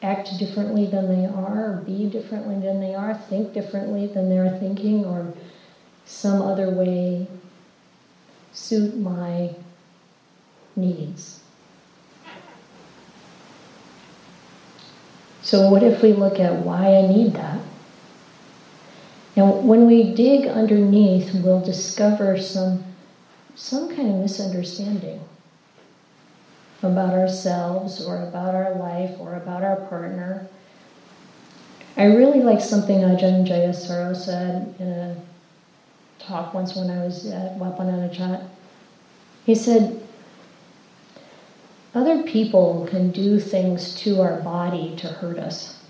act 0.02 0.36
differently 0.36 0.86
than 0.86 1.06
they 1.06 1.26
are, 1.26 1.76
be 1.86 2.10
differently 2.10 2.58
than 2.58 2.80
they 2.80 2.92
are, 2.92 3.14
think 3.14 3.52
differently 3.54 4.08
than 4.08 4.28
they're 4.28 4.58
thinking, 4.58 5.04
or 5.04 5.32
some 6.04 6.42
other 6.42 6.70
way 6.70 7.28
suit 8.52 8.96
my 8.96 9.54
needs. 10.76 11.40
So, 15.42 15.68
what 15.68 15.82
if 15.82 16.02
we 16.02 16.12
look 16.12 16.38
at 16.38 16.64
why 16.64 16.94
I 16.94 17.06
need 17.06 17.34
that? 17.34 17.60
Now, 19.36 19.52
when 19.52 19.86
we 19.86 20.14
dig 20.14 20.46
underneath, 20.46 21.34
we'll 21.34 21.64
discover 21.64 22.38
some, 22.38 22.84
some 23.54 23.88
kind 23.88 24.08
of 24.08 24.16
misunderstanding 24.16 25.20
about 26.82 27.14
ourselves 27.14 28.04
or 28.04 28.22
about 28.22 28.54
our 28.54 28.74
life 28.74 29.18
or 29.18 29.34
about 29.34 29.62
our 29.62 29.76
partner. 29.76 30.46
I 31.96 32.04
really 32.04 32.40
like 32.40 32.60
something 32.60 33.00
Ajahn 33.00 33.46
Jayasaro 33.46 34.16
said 34.16 34.74
in 34.78 34.88
a 34.88 35.16
talk 36.26 36.54
once 36.54 36.74
when 36.74 36.90
I 36.90 37.04
was 37.04 37.26
uh, 37.26 37.50
at 37.52 37.58
Wat 37.58 37.76
Pah 37.76 37.84
Nanachat. 37.84 38.46
He 39.44 39.54
said, 39.54 40.00
Other 41.94 42.22
people 42.22 42.86
can 42.90 43.10
do 43.10 43.38
things 43.40 43.94
to 43.96 44.20
our 44.20 44.40
body 44.40 44.94
to 44.96 45.08
hurt 45.08 45.38
us, 45.38 45.82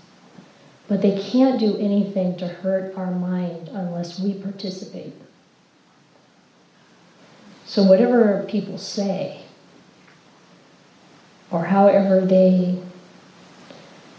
but 0.87 1.01
they 1.01 1.17
can't 1.19 1.59
do 1.59 1.77
anything 1.77 2.35
to 2.37 2.47
hurt 2.47 2.97
our 2.97 3.11
mind 3.11 3.69
unless 3.69 4.19
we 4.19 4.33
participate. 4.33 5.13
So, 7.65 7.83
whatever 7.83 8.45
people 8.49 8.77
say, 8.77 9.41
or 11.51 11.65
however 11.65 12.21
they 12.21 12.79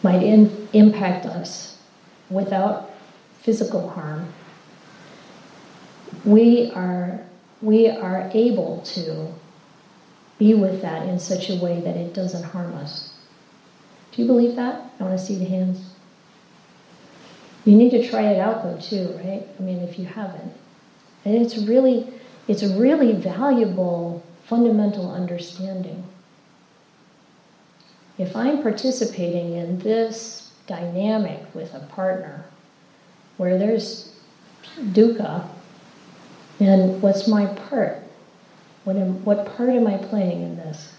might 0.03 0.23
in, 0.23 0.69
impact 0.73 1.27
us 1.27 1.77
without 2.31 2.91
physical 3.43 3.91
harm, 3.91 4.33
we 6.25 6.71
are, 6.73 7.21
we 7.61 7.89
are 7.89 8.31
able 8.33 8.81
to 8.83 9.33
be 10.39 10.55
with 10.55 10.83
that 10.83 11.07
in 11.09 11.19
such 11.19 11.51
a 11.51 11.57
way 11.57 11.81
that 11.81 11.97
it 11.97 12.15
doesn't 12.15 12.43
harm 12.43 12.75
us. 12.75 13.13
Do 14.13 14.23
you 14.23 14.29
believe 14.29 14.57
that? 14.57 14.91
I 14.99 15.05
want 15.05 15.19
to 15.19 15.25
see 15.25 15.37
the 15.37 15.45
hands. 15.45 15.91
You 17.65 17.77
need 17.77 17.91
to 17.91 18.09
try 18.09 18.23
it 18.23 18.39
out 18.39 18.63
though 18.63 18.79
too, 18.81 19.19
right? 19.25 19.47
I 19.59 19.63
mean, 19.63 19.79
if 19.81 19.99
you 19.99 20.05
haven't. 20.05 20.53
And 21.25 21.35
it's 21.35 21.59
really, 21.59 22.13
it's 22.47 22.63
a 22.63 22.79
really 22.79 23.13
valuable 23.13 24.23
fundamental 24.45 25.11
understanding. 25.11 26.05
If 28.19 28.37
I'm 28.37 28.63
participating 28.63 29.55
in 29.57 29.79
this 29.79 30.53
dynamic 30.67 31.43
with 31.55 31.75
a 31.75 31.81
partner 31.81 32.45
where 33.37 33.59
there's 33.59 34.15
dukkha, 34.79 35.49
and 36.61 37.01
what's 37.03 37.27
my 37.27 37.47
part? 37.47 37.99
What, 38.85 38.97
am, 38.97 39.25
what 39.25 39.57
part 39.57 39.71
am 39.71 39.87
I 39.87 39.97
playing 39.97 40.43
in 40.43 40.57
this? 40.57 40.93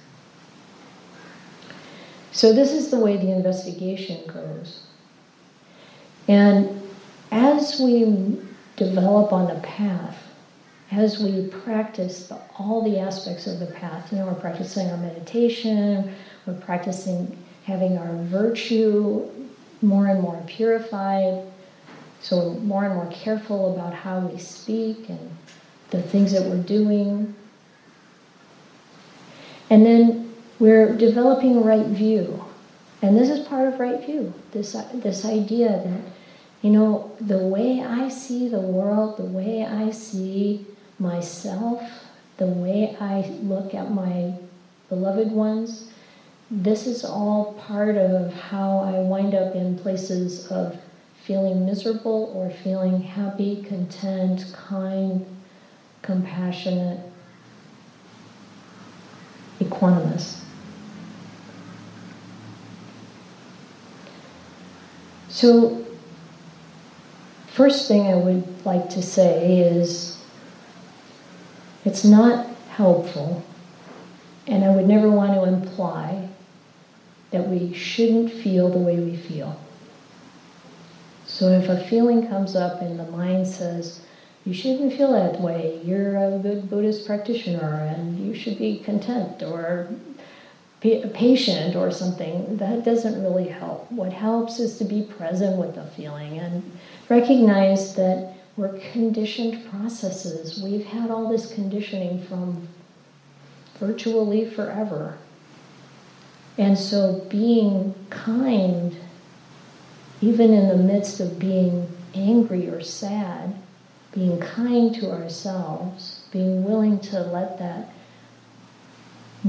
So, 2.32 2.52
this 2.52 2.72
is 2.74 2.92
the 2.92 3.00
way 3.00 3.16
the 3.16 3.32
investigation 3.32 4.26
goes. 4.28 4.88
And 6.28 6.82
as 7.32 7.80
we 7.80 8.42
develop 8.76 9.32
on 9.32 9.48
the 9.48 9.62
path, 9.62 10.18
as 10.92 11.20
we 11.20 11.48
practice 11.48 12.28
the, 12.28 12.40
all 12.58 12.84
the 12.84 13.00
aspects 13.00 13.48
of 13.48 13.60
the 13.60 13.68
path, 13.68 14.12
you 14.12 14.18
know, 14.18 14.26
we're 14.26 14.34
practicing 14.34 14.90
our 14.90 14.98
meditation, 14.98 16.14
we're 16.46 16.54
practicing 16.56 17.38
having 17.66 17.98
our 17.98 18.16
virtue 18.24 19.28
more 19.82 20.08
and 20.08 20.22
more 20.22 20.42
purified, 20.48 21.42
so 22.26 22.40
we're 22.40 22.60
more 22.62 22.86
and 22.86 22.96
more 22.96 23.12
careful 23.12 23.76
about 23.76 23.94
how 23.94 24.18
we 24.18 24.40
speak 24.40 25.10
and 25.10 25.38
the 25.92 26.02
things 26.02 26.32
that 26.32 26.42
we're 26.42 26.64
doing. 26.64 27.36
And 29.70 29.86
then 29.86 30.34
we're 30.58 30.98
developing 30.98 31.64
right 31.64 31.86
view. 31.86 32.44
And 33.04 33.16
this 33.16 33.30
is 33.30 33.46
part 33.46 33.72
of 33.72 33.80
right 33.80 34.04
view 34.04 34.34
this, 34.54 34.76
this 34.96 35.24
idea 35.24 35.68
that, 35.70 36.02
you 36.64 36.72
know, 36.72 37.12
the 37.22 37.38
way 37.38 37.84
I 37.84 38.10
see 38.10 38.48
the 38.48 38.60
world, 38.60 39.18
the 39.18 39.26
way 39.26 39.64
I 39.64 39.92
see 39.92 40.66
myself, 40.98 41.84
the 42.38 42.48
way 42.48 42.98
I 43.00 43.22
look 43.44 43.76
at 43.76 43.92
my 43.92 44.34
beloved 44.90 45.32
ones, 45.32 45.92
this 46.50 46.88
is 46.88 47.06
all 47.06 47.54
part 47.68 47.98
of 47.98 48.34
how 48.34 48.80
I 48.80 48.94
wind 49.02 49.36
up 49.36 49.54
in 49.54 49.78
places 49.78 50.48
of 50.48 50.76
feeling 51.26 51.66
miserable 51.66 52.32
or 52.36 52.50
feeling 52.50 53.02
happy, 53.02 53.64
content, 53.64 54.46
kind, 54.54 55.26
compassionate. 56.02 57.00
equanimous. 59.60 60.42
So, 65.30 65.86
first 67.48 67.88
thing 67.88 68.08
I 68.08 68.16
would 68.16 68.66
like 68.66 68.90
to 68.92 69.02
say 69.02 69.60
is 69.60 70.22
it's 71.84 72.04
not 72.04 72.48
helpful, 72.70 73.44
and 74.48 74.64
I 74.64 74.70
would 74.70 74.88
never 74.88 75.10
want 75.10 75.34
to 75.34 75.44
imply 75.44 76.30
that 77.32 77.48
we 77.48 77.74
shouldn't 77.74 78.32
feel 78.32 78.70
the 78.70 78.78
way 78.78 78.98
we 78.98 79.16
feel. 79.16 79.60
So 81.36 81.50
if 81.50 81.68
a 81.68 81.84
feeling 81.90 82.30
comes 82.30 82.56
up 82.56 82.82
and 82.82 82.98
the 82.98 83.12
mind 83.12 83.46
says, 83.46 84.00
you 84.46 84.54
shouldn't 84.54 84.94
feel 84.94 85.12
that 85.12 85.42
way, 85.42 85.82
you're 85.84 86.16
a 86.16 86.40
good 86.40 86.70
Buddhist 86.70 87.06
practitioner 87.06 87.92
and 87.94 88.26
you 88.26 88.34
should 88.34 88.58
be 88.58 88.80
content 88.80 89.44
or 89.44 89.90
patient 90.80 91.76
or 91.76 91.92
something, 91.92 92.56
that 92.56 92.86
doesn't 92.86 93.22
really 93.22 93.50
help. 93.50 93.92
What 93.92 94.14
helps 94.14 94.60
is 94.62 94.78
to 94.78 94.86
be 94.86 95.02
present 95.02 95.58
with 95.58 95.76
the 95.76 95.84
feeling 95.88 96.40
and 96.40 96.64
recognize 97.10 97.96
that 97.96 98.34
we're 98.56 98.80
conditioned 98.94 99.70
processes. 99.70 100.64
We've 100.64 100.86
had 100.86 101.12
all 101.12 101.28
this 101.30 101.54
conditioning 101.54 102.24
from 102.28 102.66
virtually 103.78 104.50
forever. 104.50 105.18
And 106.58 106.78
so 106.78 107.26
being 107.30 107.94
kind 108.10 108.96
even 110.26 110.52
in 110.52 110.68
the 110.68 110.76
midst 110.76 111.20
of 111.20 111.38
being 111.38 111.88
angry 112.16 112.68
or 112.68 112.82
sad, 112.82 113.54
being 114.12 114.40
kind 114.40 114.96
to 114.96 115.12
ourselves, 115.12 116.26
being 116.32 116.64
willing 116.64 117.00
to 117.00 117.20
let 117.20 117.60
that 117.60 117.92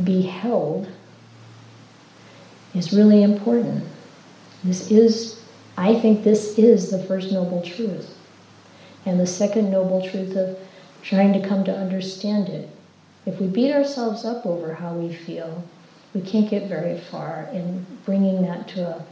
be 0.05 0.21
held 0.21 0.87
is 2.75 2.93
really 2.93 3.23
important. 3.23 3.83
This 4.63 4.91
is, 4.91 5.43
I 5.79 5.95
think, 5.95 6.25
this 6.25 6.59
is 6.59 6.91
the 6.91 7.03
first 7.05 7.33
noble 7.33 7.63
truth. 7.63 8.15
And 9.07 9.19
the 9.19 9.27
second 9.27 9.71
noble 9.71 10.07
truth 10.07 10.37
of 10.37 10.59
trying 11.03 11.33
to 11.41 11.49
come 11.49 11.65
to 11.65 11.75
understand 11.75 12.51
it. 12.51 12.69
If 13.25 13.41
we 13.41 13.47
beat 13.47 13.73
ourselves 13.73 14.27
up 14.27 14.45
over 14.45 14.75
how 14.75 14.93
we 14.93 15.15
feel, 15.15 15.65
we 16.13 16.21
can't 16.21 16.51
get 16.51 16.69
very 16.69 16.99
far 16.99 17.49
in 17.51 17.87
bringing 18.05 18.43
that 18.43 18.69
to 18.69 18.89
a 18.89 19.07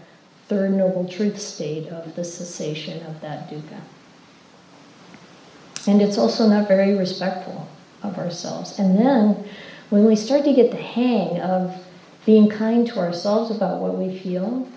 third 0.48 0.72
noble 0.72 1.06
truth 1.08 1.38
state 1.38 1.88
of 1.88 2.14
the 2.14 2.24
cessation 2.24 3.04
of 3.06 3.20
that 3.20 3.48
dukkha. 3.48 3.80
And 5.86 6.00
it's 6.00 6.18
also 6.18 6.48
not 6.48 6.68
very 6.68 6.94
respectful 6.94 7.68
of 8.02 8.18
ourselves. 8.18 8.78
And 8.78 8.98
then 8.98 9.48
when 9.90 10.04
we 10.04 10.16
start 10.16 10.44
to 10.44 10.52
get 10.52 10.70
the 10.70 10.76
hang 10.76 11.40
of 11.40 11.76
being 12.26 12.48
kind 12.48 12.86
to 12.88 12.98
ourselves 12.98 13.50
about 13.50 13.80
what 13.80 13.96
we 13.96 14.18
feel, 14.18 14.68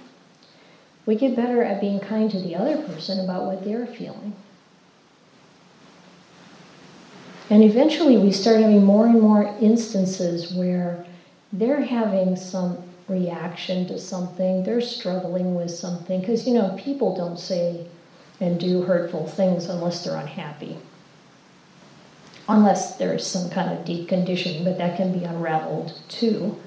we 1.05 1.15
get 1.15 1.36
better 1.36 1.63
at 1.63 1.79
being 1.79 2.00
kind 2.00 2.29
to 2.31 2.39
the 2.39 2.55
other 2.55 2.81
person 2.81 3.19
about 3.19 3.45
what 3.45 3.63
they're 3.63 3.88
feeling. 3.88 4.36
And 7.50 7.63
eventually 7.63 8.17
we 8.17 8.33
start 8.33 8.59
having 8.59 8.83
more 8.83 9.05
and 9.05 9.21
more 9.21 9.55
instances 9.62 10.51
where 10.51 11.05
they're 11.53 11.81
having 11.81 12.36
some 12.36 12.83
reaction 13.07 13.87
to 13.87 13.99
something, 13.99 14.63
they're 14.63 14.81
struggling 14.81 15.55
with 15.55 15.71
something. 15.71 16.19
Because, 16.19 16.47
you 16.47 16.53
know, 16.53 16.75
people 16.77 17.15
don't 17.15 17.39
say 17.39 17.87
and 18.39 18.59
do 18.59 18.83
hurtful 18.83 19.27
things 19.27 19.65
unless 19.65 20.03
they're 20.03 20.17
unhappy. 20.17 20.77
Unless 22.49 22.97
there's 22.97 23.25
some 23.25 23.49
kind 23.49 23.77
of 23.77 23.85
deep 23.85 24.07
conditioning, 24.07 24.63
but 24.63 24.77
that 24.77 24.97
can 24.97 25.17
be 25.17 25.25
unraveled 25.25 25.99
too. 26.07 26.57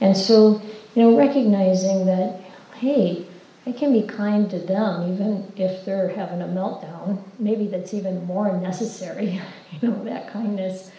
And 0.00 0.16
so, 0.16 0.62
you 0.94 1.02
know, 1.02 1.16
recognizing 1.16 2.06
that, 2.06 2.40
hey, 2.76 3.26
I 3.66 3.72
can 3.72 3.92
be 3.92 4.02
kind 4.02 4.48
to 4.50 4.58
them 4.58 5.12
even 5.12 5.52
if 5.56 5.84
they're 5.84 6.08
having 6.08 6.40
a 6.40 6.46
meltdown. 6.46 7.22
Maybe 7.38 7.66
that's 7.66 7.92
even 7.92 8.24
more 8.24 8.56
necessary, 8.58 9.42
you 9.80 9.88
know, 9.88 10.04
that 10.04 10.32
kindness 10.32 10.90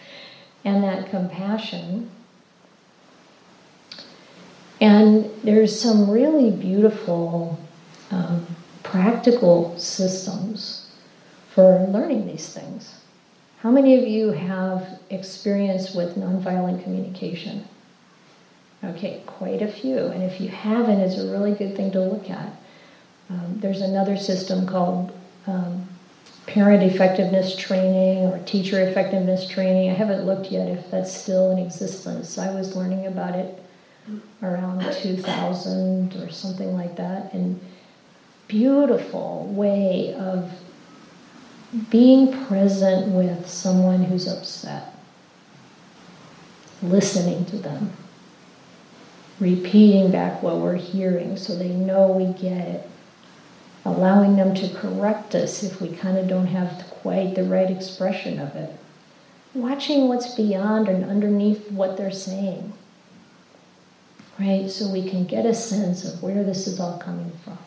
and 0.64 0.84
that 0.84 1.10
compassion. 1.10 2.10
And 4.80 5.30
there's 5.44 5.78
some 5.78 6.10
really 6.10 6.50
beautiful 6.50 7.58
um, 8.10 8.46
practical 8.82 9.78
systems 9.78 10.90
for 11.50 11.86
learning 11.88 12.26
these 12.26 12.52
things. 12.52 12.94
How 13.60 13.70
many 13.70 13.98
of 13.98 14.08
you 14.08 14.30
have 14.30 15.00
experience 15.10 15.94
with 15.94 16.16
nonviolent 16.16 16.82
communication? 16.82 17.68
Okay, 18.82 19.22
quite 19.26 19.60
a 19.60 19.68
few. 19.68 19.98
And 19.98 20.22
if 20.22 20.40
you 20.40 20.48
haven't, 20.48 21.00
it's 21.00 21.18
a 21.18 21.30
really 21.30 21.52
good 21.52 21.76
thing 21.76 21.90
to 21.92 22.00
look 22.00 22.30
at. 22.30 22.50
Um, 23.28 23.58
there's 23.60 23.82
another 23.82 24.16
system 24.16 24.66
called 24.66 25.12
um, 25.46 25.86
parent 26.46 26.82
effectiveness 26.82 27.54
training 27.54 28.24
or 28.24 28.38
teacher 28.46 28.80
effectiveness 28.80 29.46
training. 29.46 29.90
I 29.90 29.94
haven't 29.94 30.24
looked 30.24 30.50
yet 30.50 30.68
if 30.68 30.90
that's 30.90 31.14
still 31.14 31.50
in 31.50 31.58
existence. 31.58 32.38
I 32.38 32.54
was 32.54 32.74
learning 32.74 33.06
about 33.06 33.34
it 33.34 33.62
around 34.42 34.92
2000 34.92 36.16
or 36.16 36.30
something 36.30 36.74
like 36.76 36.96
that. 36.96 37.32
And 37.32 37.60
beautiful 38.48 39.46
way 39.54 40.12
of 40.14 40.52
being 41.88 42.46
present 42.46 43.12
with 43.12 43.48
someone 43.48 44.02
who's 44.02 44.26
upset, 44.26 44.92
listening 46.82 47.44
to 47.44 47.56
them, 47.56 47.92
repeating 49.38 50.10
back 50.10 50.42
what 50.42 50.58
we're 50.58 50.74
hearing 50.74 51.36
so 51.36 51.54
they 51.54 51.68
know 51.68 52.08
we 52.08 52.32
get 52.40 52.66
it, 52.66 52.90
allowing 53.84 54.34
them 54.36 54.52
to 54.52 54.68
correct 54.74 55.34
us 55.36 55.62
if 55.62 55.80
we 55.80 55.88
kind 55.88 56.18
of 56.18 56.26
don't 56.26 56.48
have 56.48 56.84
quite 56.90 57.36
the 57.36 57.44
right 57.44 57.70
expression 57.70 58.40
of 58.40 58.56
it, 58.56 58.74
watching 59.54 60.08
what's 60.08 60.34
beyond 60.34 60.88
and 60.88 61.04
underneath 61.04 61.70
what 61.70 61.96
they're 61.96 62.10
saying 62.10 62.72
right? 64.40 64.70
So 64.70 64.88
we 64.88 65.08
can 65.08 65.24
get 65.24 65.44
a 65.44 65.54
sense 65.54 66.04
of 66.04 66.22
where 66.22 66.42
this 66.42 66.66
is 66.66 66.80
all 66.80 66.98
coming 66.98 67.30
from. 67.44 67.58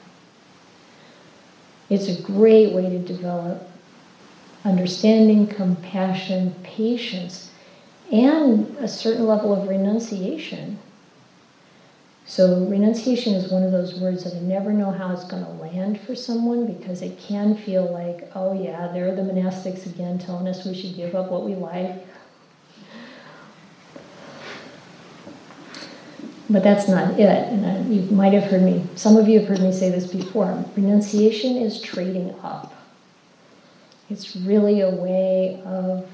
It's 1.89 2.07
a 2.07 2.21
great 2.21 2.73
way 2.73 2.89
to 2.89 2.99
develop 2.99 3.69
understanding, 4.65 5.45
compassion, 5.45 6.55
patience, 6.63 7.51
and 8.11 8.75
a 8.77 8.87
certain 8.87 9.27
level 9.27 9.53
of 9.53 9.67
renunciation. 9.67 10.79
So, 12.25 12.65
renunciation 12.65 13.33
is 13.33 13.51
one 13.51 13.63
of 13.63 13.73
those 13.73 13.99
words 13.99 14.23
that 14.23 14.33
I 14.33 14.39
never 14.39 14.71
know 14.71 14.91
how 14.91 15.11
it's 15.11 15.25
going 15.25 15.43
to 15.43 15.51
land 15.51 15.99
for 15.99 16.15
someone 16.15 16.65
because 16.65 17.01
it 17.01 17.19
can 17.19 17.53
feel 17.53 17.91
like, 17.91 18.31
oh, 18.33 18.53
yeah, 18.53 18.87
there 18.93 19.09
are 19.09 19.15
the 19.15 19.21
monastics 19.21 19.85
again 19.85 20.17
telling 20.19 20.47
us 20.47 20.65
we 20.65 20.73
should 20.73 20.95
give 20.95 21.15
up 21.15 21.29
what 21.29 21.43
we 21.43 21.55
like 21.55 22.05
But 26.49 26.63
that's 26.63 26.87
not 26.87 27.19
it. 27.19 27.29
And 27.29 27.93
you 27.93 28.01
might 28.15 28.33
have 28.33 28.43
heard 28.43 28.61
me, 28.61 28.85
some 28.95 29.17
of 29.17 29.27
you 29.27 29.39
have 29.39 29.47
heard 29.47 29.61
me 29.61 29.71
say 29.71 29.89
this 29.89 30.07
before. 30.07 30.63
Renunciation 30.75 31.57
is 31.57 31.81
trading 31.81 32.35
up. 32.43 32.73
It's 34.09 34.35
really 34.35 34.81
a 34.81 34.89
way 34.89 35.61
of 35.65 36.07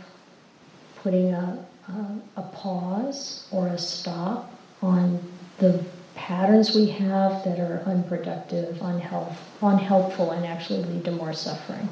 putting 1.01 1.33
a, 1.33 1.65
a, 1.87 2.41
a 2.41 2.41
pause 2.43 3.47
or 3.51 3.67
a 3.67 3.77
stop 3.77 4.53
on 4.81 5.19
the 5.57 5.83
patterns 6.15 6.75
we 6.75 6.87
have 6.87 7.43
that 7.43 7.59
are 7.59 7.81
unproductive, 7.85 8.81
unhealth, 8.81 9.37
unhelpful, 9.61 10.31
and 10.31 10.45
actually 10.45 10.83
lead 10.83 11.05
to 11.05 11.11
more 11.11 11.33
suffering. 11.33 11.89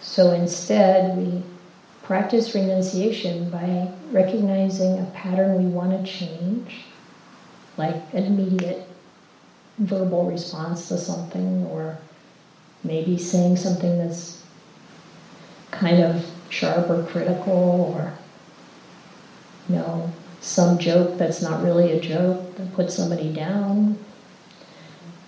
So 0.00 0.32
instead, 0.32 1.16
we 1.16 1.42
practice 2.02 2.54
renunciation 2.54 3.50
by 3.50 3.90
recognizing 4.12 4.98
a 5.00 5.04
pattern 5.14 5.62
we 5.62 5.68
want 5.68 5.90
to 5.92 6.10
change 6.10 6.84
like 7.78 7.96
an 8.12 8.24
immediate 8.24 8.86
verbal 9.78 10.30
response 10.30 10.88
to 10.88 10.98
something, 10.98 11.64
or 11.66 11.96
maybe 12.84 13.16
saying 13.16 13.56
something 13.56 13.98
that's 13.98 14.42
kind 15.70 16.02
of 16.02 16.26
sharp 16.50 16.90
or 16.90 17.04
critical, 17.04 17.94
or 17.94 18.12
you 19.68 19.76
know, 19.76 20.12
some 20.40 20.78
joke 20.78 21.16
that's 21.18 21.42
not 21.42 21.62
really 21.62 21.92
a 21.92 22.00
joke 22.00 22.56
that 22.56 22.74
puts 22.74 22.94
somebody 22.94 23.32
down. 23.32 23.98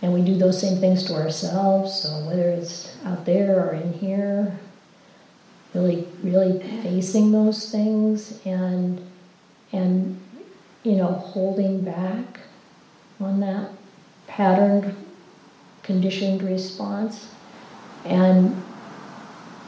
And 0.03 0.15
we 0.15 0.23
do 0.23 0.37
those 0.37 0.61
same 0.61 0.79
things 0.79 1.05
to 1.05 1.15
ourselves, 1.15 2.03
so 2.03 2.09
whether 2.27 2.49
it's 2.49 2.97
out 3.05 3.27
there 3.27 3.61
or 3.61 3.75
in 3.75 3.93
here, 3.93 4.59
really, 5.75 6.09
really 6.23 6.59
facing 6.83 7.33
those 7.33 7.71
things 7.71 8.41
and 8.45 9.01
and 9.73 10.20
you 10.83 10.93
know, 10.93 11.13
holding 11.13 11.83
back 11.83 12.41
on 13.21 13.41
that 13.41 13.71
patterned, 14.27 14.95
conditioned 15.83 16.43
response. 16.43 17.29
And 18.05 18.63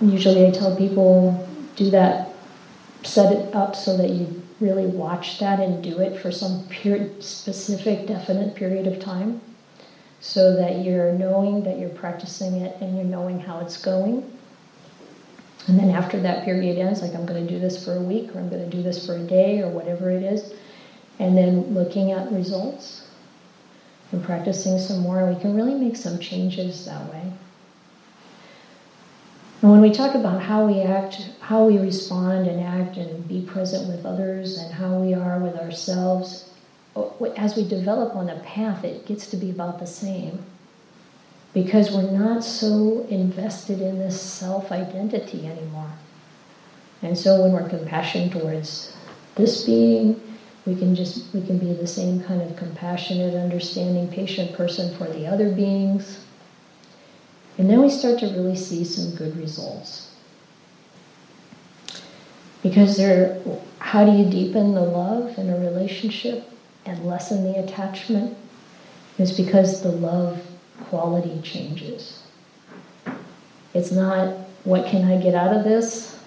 usually 0.00 0.46
I 0.46 0.50
tell 0.50 0.74
people 0.76 1.48
do 1.76 1.90
that, 1.90 2.30
set 3.02 3.32
it 3.32 3.54
up 3.54 3.76
so 3.76 3.96
that 3.96 4.10
you 4.10 4.42
really 4.60 4.86
watch 4.86 5.38
that 5.40 5.60
and 5.60 5.82
do 5.82 5.98
it 6.00 6.20
for 6.20 6.30
some 6.30 6.64
period, 6.68 7.22
specific, 7.22 8.06
definite 8.06 8.54
period 8.54 8.86
of 8.86 9.00
time 9.00 9.40
so 10.22 10.54
that 10.54 10.84
you're 10.84 11.12
knowing 11.12 11.64
that 11.64 11.80
you're 11.80 11.88
practicing 11.90 12.54
it 12.62 12.76
and 12.80 12.96
you're 12.96 13.04
knowing 13.04 13.40
how 13.40 13.58
it's 13.58 13.76
going. 13.76 14.22
And 15.66 15.78
then 15.78 15.90
after 15.90 16.20
that 16.20 16.44
period 16.44 16.78
ends, 16.78 17.02
like 17.02 17.14
I'm 17.14 17.26
going 17.26 17.44
to 17.44 17.52
do 17.52 17.58
this 17.58 17.84
for 17.84 17.96
a 17.96 18.00
week 18.00 18.34
or 18.34 18.38
I'm 18.38 18.48
going 18.48 18.68
to 18.68 18.76
do 18.76 18.82
this 18.82 19.04
for 19.04 19.16
a 19.16 19.22
day 19.22 19.60
or 19.60 19.68
whatever 19.68 20.10
it 20.10 20.22
is, 20.22 20.54
and 21.18 21.36
then 21.36 21.74
looking 21.74 22.12
at 22.12 22.30
results 22.32 23.06
and 24.12 24.22
practicing 24.22 24.78
some 24.78 25.00
more, 25.00 25.26
we 25.26 25.40
can 25.40 25.54
really 25.54 25.74
make 25.74 25.96
some 25.96 26.18
changes 26.18 26.84
that 26.84 27.10
way. 27.12 27.32
And 29.62 29.70
when 29.70 29.80
we 29.80 29.92
talk 29.92 30.16
about 30.16 30.42
how 30.42 30.66
we 30.66 30.80
act, 30.80 31.30
how 31.40 31.66
we 31.66 31.78
respond 31.78 32.48
and 32.48 32.60
act 32.60 32.96
and 32.96 33.26
be 33.28 33.42
present 33.42 33.88
with 33.88 34.04
others 34.04 34.58
and 34.58 34.74
how 34.74 34.98
we 34.98 35.14
are 35.14 35.38
with 35.38 35.54
ourselves, 35.56 36.50
as 37.36 37.56
we 37.56 37.66
develop 37.66 38.16
on 38.16 38.28
a 38.28 38.40
path, 38.40 38.84
it 38.84 39.06
gets 39.06 39.28
to 39.28 39.36
be 39.36 39.50
about 39.50 39.78
the 39.78 39.86
same. 39.86 40.44
Because 41.54 41.92
we're 41.92 42.10
not 42.10 42.42
so 42.42 43.06
invested 43.08 43.80
in 43.80 43.98
this 43.98 44.20
self 44.20 44.72
identity 44.72 45.46
anymore. 45.46 45.90
And 47.02 47.16
so 47.16 47.42
when 47.42 47.52
we're 47.52 47.68
compassionate 47.68 48.32
towards 48.32 48.96
this 49.36 49.64
being, 49.64 50.20
we 50.66 50.74
can 50.76 50.94
just 50.94 51.32
we 51.34 51.44
can 51.44 51.58
be 51.58 51.72
the 51.72 51.86
same 51.86 52.22
kind 52.22 52.42
of 52.42 52.56
compassionate, 52.56 53.34
understanding, 53.34 54.08
patient 54.08 54.54
person 54.54 54.96
for 54.96 55.04
the 55.04 55.26
other 55.26 55.50
beings. 55.50 56.24
And 57.58 57.68
then 57.68 57.82
we 57.82 57.90
start 57.90 58.20
to 58.20 58.26
really 58.26 58.56
see 58.56 58.84
some 58.84 59.14
good 59.14 59.36
results. 59.36 60.14
Because 62.62 62.96
there 62.96 63.40
how 63.78 64.04
do 64.04 64.12
you 64.12 64.30
deepen 64.30 64.74
the 64.74 64.82
love 64.82 65.36
in 65.38 65.50
a 65.50 65.58
relationship? 65.58 66.48
and 66.84 67.04
lessen 67.06 67.44
the 67.44 67.58
attachment 67.58 68.36
is 69.18 69.36
because 69.36 69.82
the 69.82 69.90
love 69.90 70.42
quality 70.84 71.40
changes. 71.42 72.22
It's 73.74 73.92
not, 73.92 74.36
what 74.64 74.86
can 74.86 75.04
I 75.04 75.20
get 75.20 75.34
out 75.34 75.56
of 75.56 75.64
this? 75.64 76.18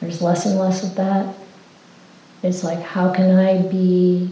There's 0.00 0.20
less 0.20 0.46
and 0.46 0.58
less 0.58 0.82
of 0.82 0.94
that. 0.96 1.34
It's 2.44 2.62
like, 2.62 2.80
how 2.80 3.12
can 3.12 3.36
I 3.36 3.62
be 3.62 4.30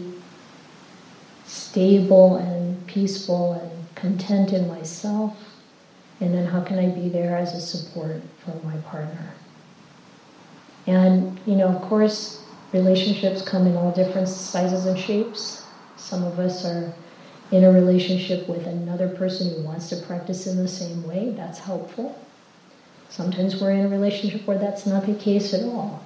stable 1.45 2.37
and 2.37 2.87
peaceful 2.87 3.53
and 3.53 3.95
content 3.95 4.53
in 4.53 4.67
myself? 4.67 5.35
And 6.21 6.33
then 6.33 6.45
how 6.45 6.61
can 6.61 6.79
I 6.79 6.87
be 6.87 7.09
there 7.09 7.35
as 7.35 7.53
a 7.53 7.59
support 7.59 8.21
for 8.45 8.55
my 8.65 8.77
partner? 8.77 9.33
And, 10.87 11.37
you 11.45 11.55
know, 11.55 11.67
of 11.67 11.81
course, 11.81 12.43
Relationships 12.73 13.43
come 13.43 13.67
in 13.67 13.77
all 13.77 13.91
different 13.91 14.27
sizes 14.27 14.87
and 14.87 14.97
shapes. 14.97 15.63
Some 15.95 16.23
of 16.23 16.39
us 16.39 16.65
are 16.65 16.91
in 17.51 17.63
a 17.63 17.71
relationship 17.71 18.49
with 18.49 18.65
another 18.65 19.09
person 19.09 19.53
who 19.53 19.61
wants 19.61 19.89
to 19.89 19.97
practice 20.07 20.47
in 20.47 20.57
the 20.57 20.67
same 20.67 21.07
way. 21.07 21.35
That's 21.37 21.59
helpful. 21.59 22.19
Sometimes 23.09 23.61
we're 23.61 23.73
in 23.73 23.85
a 23.85 23.89
relationship 23.89 24.47
where 24.47 24.57
that's 24.57 24.87
not 24.87 25.05
the 25.05 25.13
case 25.13 25.53
at 25.53 25.61
all. 25.65 26.03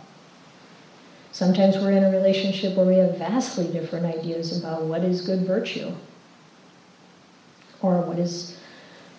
Sometimes 1.38 1.78
we're 1.78 1.92
in 1.92 2.04
a 2.04 2.10
relationship 2.10 2.76
where 2.76 2.88
we 2.88 2.96
have 2.96 3.16
vastly 3.16 3.68
different 3.68 4.08
ideas 4.08 4.58
about 4.58 4.86
what 4.86 5.04
is 5.04 5.22
good 5.22 5.42
virtue 5.42 5.92
or 7.84 8.02
what 8.02 8.18
is 8.18 8.58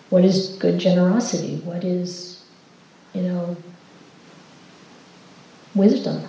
what 0.09 0.25
is 0.25 0.57
good 0.57 0.79
generosity, 0.79 1.61
what 1.63 1.85
is 1.85 2.43
you 3.13 3.21
know 3.21 3.55
wisdom. 5.73 6.21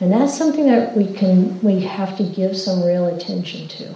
And 0.00 0.10
that's 0.10 0.34
something 0.34 0.64
that 0.64 0.96
we 0.96 1.12
can 1.12 1.60
we 1.60 1.80
have 1.80 2.16
to 2.16 2.22
give 2.22 2.56
some 2.56 2.82
real 2.82 3.14
attention 3.14 3.68
to. 3.68 3.94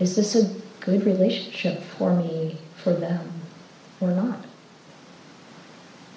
Is 0.00 0.16
this 0.16 0.34
a 0.34 0.52
good 0.80 1.06
relationship 1.06 1.80
for 1.80 2.12
me, 2.12 2.58
for 2.74 2.92
them, 2.92 3.30
or 4.00 4.10
not? 4.10 4.44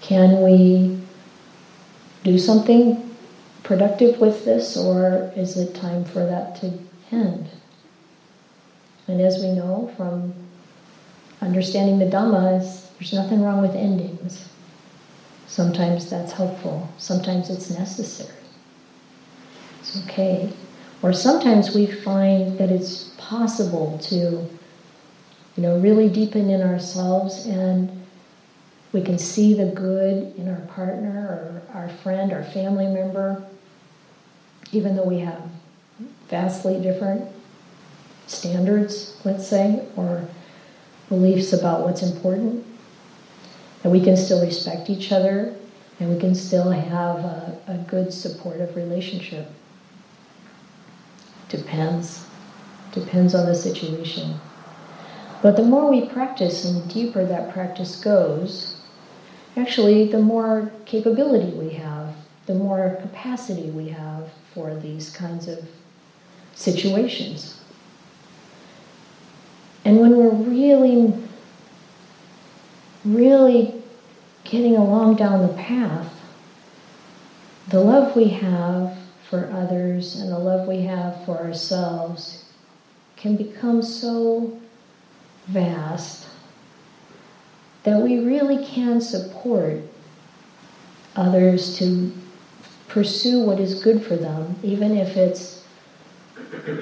Can 0.01 0.41
we 0.41 0.98
do 2.31 2.37
something 2.37 3.15
productive 3.63 4.19
with 4.19 4.45
this, 4.45 4.77
or 4.77 5.31
is 5.35 5.57
it 5.57 5.73
time 5.73 6.05
for 6.05 6.25
that 6.25 6.55
to 6.61 6.71
end? 7.11 7.49
And 9.07 9.19
as 9.19 9.39
we 9.39 9.51
know 9.51 9.91
from 9.97 10.33
understanding 11.41 11.97
the 11.97 12.05
Dhamma, 12.05 12.59
there's 12.97 13.13
nothing 13.13 13.41
wrong 13.41 13.61
with 13.61 13.75
endings. 13.75 14.47
Sometimes 15.47 16.09
that's 16.09 16.31
helpful, 16.31 16.87
sometimes 16.97 17.49
it's 17.49 17.71
necessary. 17.71 18.37
It's 19.79 19.99
okay. 20.03 20.51
Or 21.01 21.13
sometimes 21.13 21.73
we 21.73 21.87
find 21.87 22.59
that 22.59 22.69
it's 22.69 23.15
possible 23.17 23.97
to, 24.03 24.15
you 25.55 25.63
know, 25.63 25.79
really 25.79 26.09
deepen 26.09 26.49
in 26.49 26.61
ourselves 26.61 27.45
and 27.45 27.89
we 28.91 29.01
can 29.01 29.19
see 29.19 29.53
the 29.53 29.67
good 29.67 30.33
in 30.35 30.49
our 30.49 30.61
partner 30.67 31.61
or 31.71 31.77
our 31.79 31.89
friend 31.89 32.31
or 32.31 32.43
family 32.43 32.87
member, 32.87 33.43
even 34.71 34.95
though 34.95 35.03
we 35.03 35.19
have 35.19 35.41
vastly 36.27 36.81
different 36.81 37.29
standards, 38.25 39.19
let's 39.23 39.47
say, 39.47 39.85
or 39.95 40.27
beliefs 41.07 41.53
about 41.53 41.85
what's 41.85 42.01
important. 42.01 42.65
That 43.83 43.89
we 43.89 44.01
can 44.01 44.17
still 44.17 44.43
respect 44.45 44.89
each 44.89 45.11
other 45.11 45.55
and 45.99 46.13
we 46.13 46.19
can 46.19 46.35
still 46.35 46.71
have 46.71 47.17
a, 47.17 47.59
a 47.67 47.77
good 47.89 48.11
supportive 48.11 48.75
relationship. 48.75 49.47
Depends. 51.49 52.25
Depends 52.91 53.35
on 53.35 53.45
the 53.45 53.55
situation. 53.55 54.39
But 55.41 55.55
the 55.55 55.63
more 55.63 55.89
we 55.89 56.07
practice 56.07 56.65
and 56.65 56.83
the 56.83 56.93
deeper 56.93 57.25
that 57.25 57.53
practice 57.53 57.95
goes, 57.95 58.78
actually, 59.57 60.07
the 60.07 60.19
more 60.19 60.71
capability 60.85 61.51
we 61.51 61.73
have, 61.73 62.15
the 62.45 62.55
more 62.55 62.97
capacity 63.01 63.69
we 63.71 63.89
have 63.89 64.29
for 64.53 64.75
these 64.75 65.09
kinds 65.09 65.47
of 65.47 65.67
situations. 66.55 67.61
And 69.85 69.99
when 69.99 70.17
we're 70.17 70.29
really, 70.29 71.13
really 73.05 73.81
getting 74.43 74.75
along 74.75 75.15
down 75.15 75.47
the 75.47 75.53
path, 75.53 76.13
the 77.69 77.79
love 77.79 78.15
we 78.15 78.29
have 78.29 78.97
for 79.29 79.49
others 79.51 80.15
and 80.15 80.31
the 80.31 80.39
love 80.39 80.67
we 80.67 80.81
have 80.81 81.23
for 81.25 81.37
ourselves 81.37 82.45
can 83.15 83.35
become 83.35 83.81
so 83.81 84.59
vast 85.47 86.27
that 87.89 87.99
we 87.99 88.19
really 88.19 88.63
can 88.63 89.01
support 89.01 89.77
others 91.15 91.75
to 91.79 92.13
pursue 92.87 93.41
what 93.41 93.59
is 93.59 93.81
good 93.81 94.03
for 94.05 94.15
them, 94.15 94.55
even 94.61 94.95
if 94.95 95.17
it's 95.17 95.63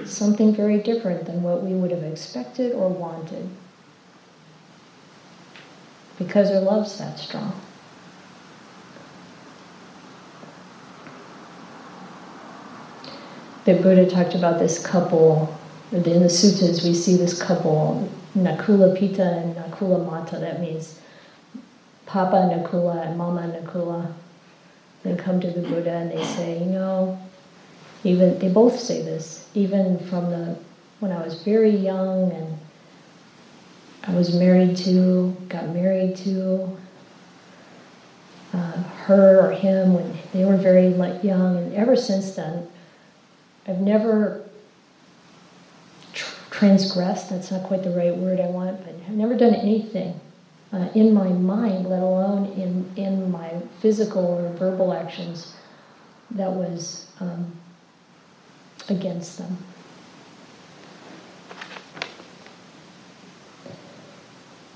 something 0.06 0.54
very 0.54 0.80
different 0.80 1.26
than 1.26 1.42
what 1.42 1.64
we 1.64 1.74
would 1.74 1.92
have 1.92 2.04
expected 2.04 2.74
or 2.74 2.90
wanted. 2.90 3.48
Because 6.18 6.52
our 6.52 6.60
love's 6.60 6.98
that 6.98 7.18
strong. 7.18 7.54
the 13.68 13.74
Buddha 13.74 14.10
talked 14.10 14.34
about 14.34 14.60
this 14.60 14.80
couple. 14.80 15.54
In 15.92 16.04
the 16.04 16.30
suttas, 16.30 16.86
we 16.86 16.94
see 16.94 17.18
this 17.18 17.42
couple, 17.42 18.10
Nakula 18.38 18.98
Pita 18.98 19.24
and 19.24 19.56
Nakula 19.56 20.06
Mata. 20.06 20.38
That 20.38 20.62
means 20.62 21.00
Papa 22.06 22.36
Nakula 22.54 23.08
and 23.08 23.18
Mama 23.18 23.42
Nakula. 23.42 24.14
They 25.04 25.16
come 25.16 25.40
to 25.42 25.52
the 25.52 25.62
Buddha 25.62 25.92
and 25.92 26.12
they 26.12 26.24
say, 26.24 26.60
you 26.60 26.66
know, 26.66 27.20
even 28.04 28.38
they 28.40 28.50
both 28.50 28.80
say 28.80 29.02
this. 29.02 29.48
Even 29.54 30.00
from 30.08 30.30
the 30.30 30.56
when 31.00 31.12
I 31.12 31.24
was 31.24 31.44
very 31.44 31.76
young 31.76 32.32
and 32.32 32.58
I 34.04 34.14
was 34.16 34.34
married 34.34 34.78
to, 34.78 35.36
got 35.50 35.70
married 35.70 36.16
to 36.18 36.78
uh, 38.54 38.84
her 39.06 39.42
or 39.42 39.52
him 39.52 39.94
when 39.94 40.18
they 40.34 40.46
were 40.46 40.58
very 40.58 40.90
like 40.90 41.24
young, 41.24 41.58
and 41.58 41.74
ever 41.74 41.96
since 41.96 42.36
then, 42.36 42.68
I've 43.68 43.80
never 43.80 44.47
transgressed, 46.58 47.30
that's 47.30 47.52
not 47.52 47.64
quite 47.64 47.84
the 47.84 47.92
right 47.92 48.16
word 48.16 48.40
I 48.40 48.48
want, 48.48 48.84
but 48.84 48.96
I've 49.08 49.16
never 49.16 49.36
done 49.36 49.54
anything 49.54 50.20
uh, 50.74 50.90
in 50.96 51.14
my 51.14 51.28
mind, 51.28 51.88
let 51.88 52.02
alone 52.02 52.48
in, 52.54 52.92
in 52.96 53.32
my 53.32 53.62
physical 53.80 54.26
or 54.26 54.50
verbal 54.58 54.92
actions, 54.92 55.54
that 56.32 56.52
was 56.52 57.08
um, 57.20 57.52
against 58.90 59.38
them. 59.38 59.58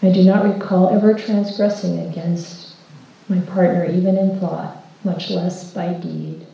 I 0.04 0.12
do 0.12 0.24
not 0.24 0.46
recall 0.46 0.90
ever 0.96 1.16
transgressing 1.16 2.00
against 2.00 2.76
my 3.28 3.40
partner, 3.40 3.86
even 3.86 4.18
in 4.18 4.40
thought, 4.40 4.84
much 5.04 5.32
less 5.32 5.74
by 5.74 5.94
deed. 5.94 6.46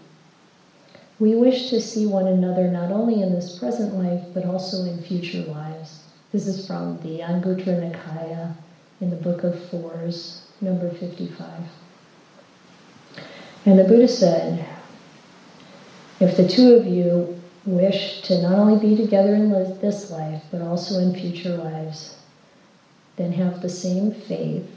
We 1.19 1.33
wish 1.33 1.71
to 1.71 1.81
see 1.81 2.05
one 2.05 2.27
another 2.27 2.67
not 2.67 2.91
only 2.91 3.23
in 3.23 3.33
this 3.33 3.57
present 3.57 3.95
life, 3.95 4.23
but 4.35 4.45
also 4.45 4.83
in 4.83 5.01
future 5.01 5.41
lives. 5.51 6.03
This 6.31 6.45
is 6.45 6.67
from 6.67 6.97
the 6.97 7.19
Anguttara 7.19 7.91
Nikaya 7.91 8.53
in 9.01 9.09
the 9.09 9.15
Book 9.15 9.43
of 9.43 9.59
Fours, 9.69 10.43
number 10.61 10.91
55. 10.91 11.47
And 13.65 13.79
the 13.79 13.83
Buddha 13.83 14.07
said, 14.07 14.63
if 16.19 16.37
the 16.37 16.47
two 16.47 16.75
of 16.75 16.85
you 16.85 17.39
wish 17.65 18.21
to 18.21 18.41
not 18.41 18.53
only 18.53 18.79
be 18.79 18.95
together 18.95 19.33
in 19.33 19.49
this 19.81 20.11
life, 20.11 20.43
but 20.51 20.61
also 20.61 20.99
in 20.99 21.15
future 21.15 21.57
lives, 21.57 22.15
then 23.15 23.33
have 23.33 23.61
the 23.61 23.69
same 23.69 24.11
faith, 24.11 24.69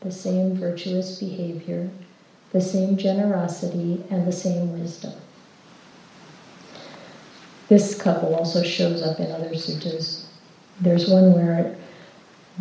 the 0.00 0.12
same 0.12 0.54
virtuous 0.54 1.18
behavior, 1.18 1.90
the 2.52 2.60
same 2.60 2.96
generosity, 2.96 4.04
and 4.10 4.26
the 4.26 4.32
same 4.32 4.78
wisdom. 4.78 5.14
This 7.72 7.94
couple 7.94 8.34
also 8.34 8.62
shows 8.62 9.00
up 9.00 9.18
in 9.18 9.32
other 9.32 9.48
suttas. 9.54 10.26
There's 10.82 11.08
one 11.08 11.32
where 11.32 11.74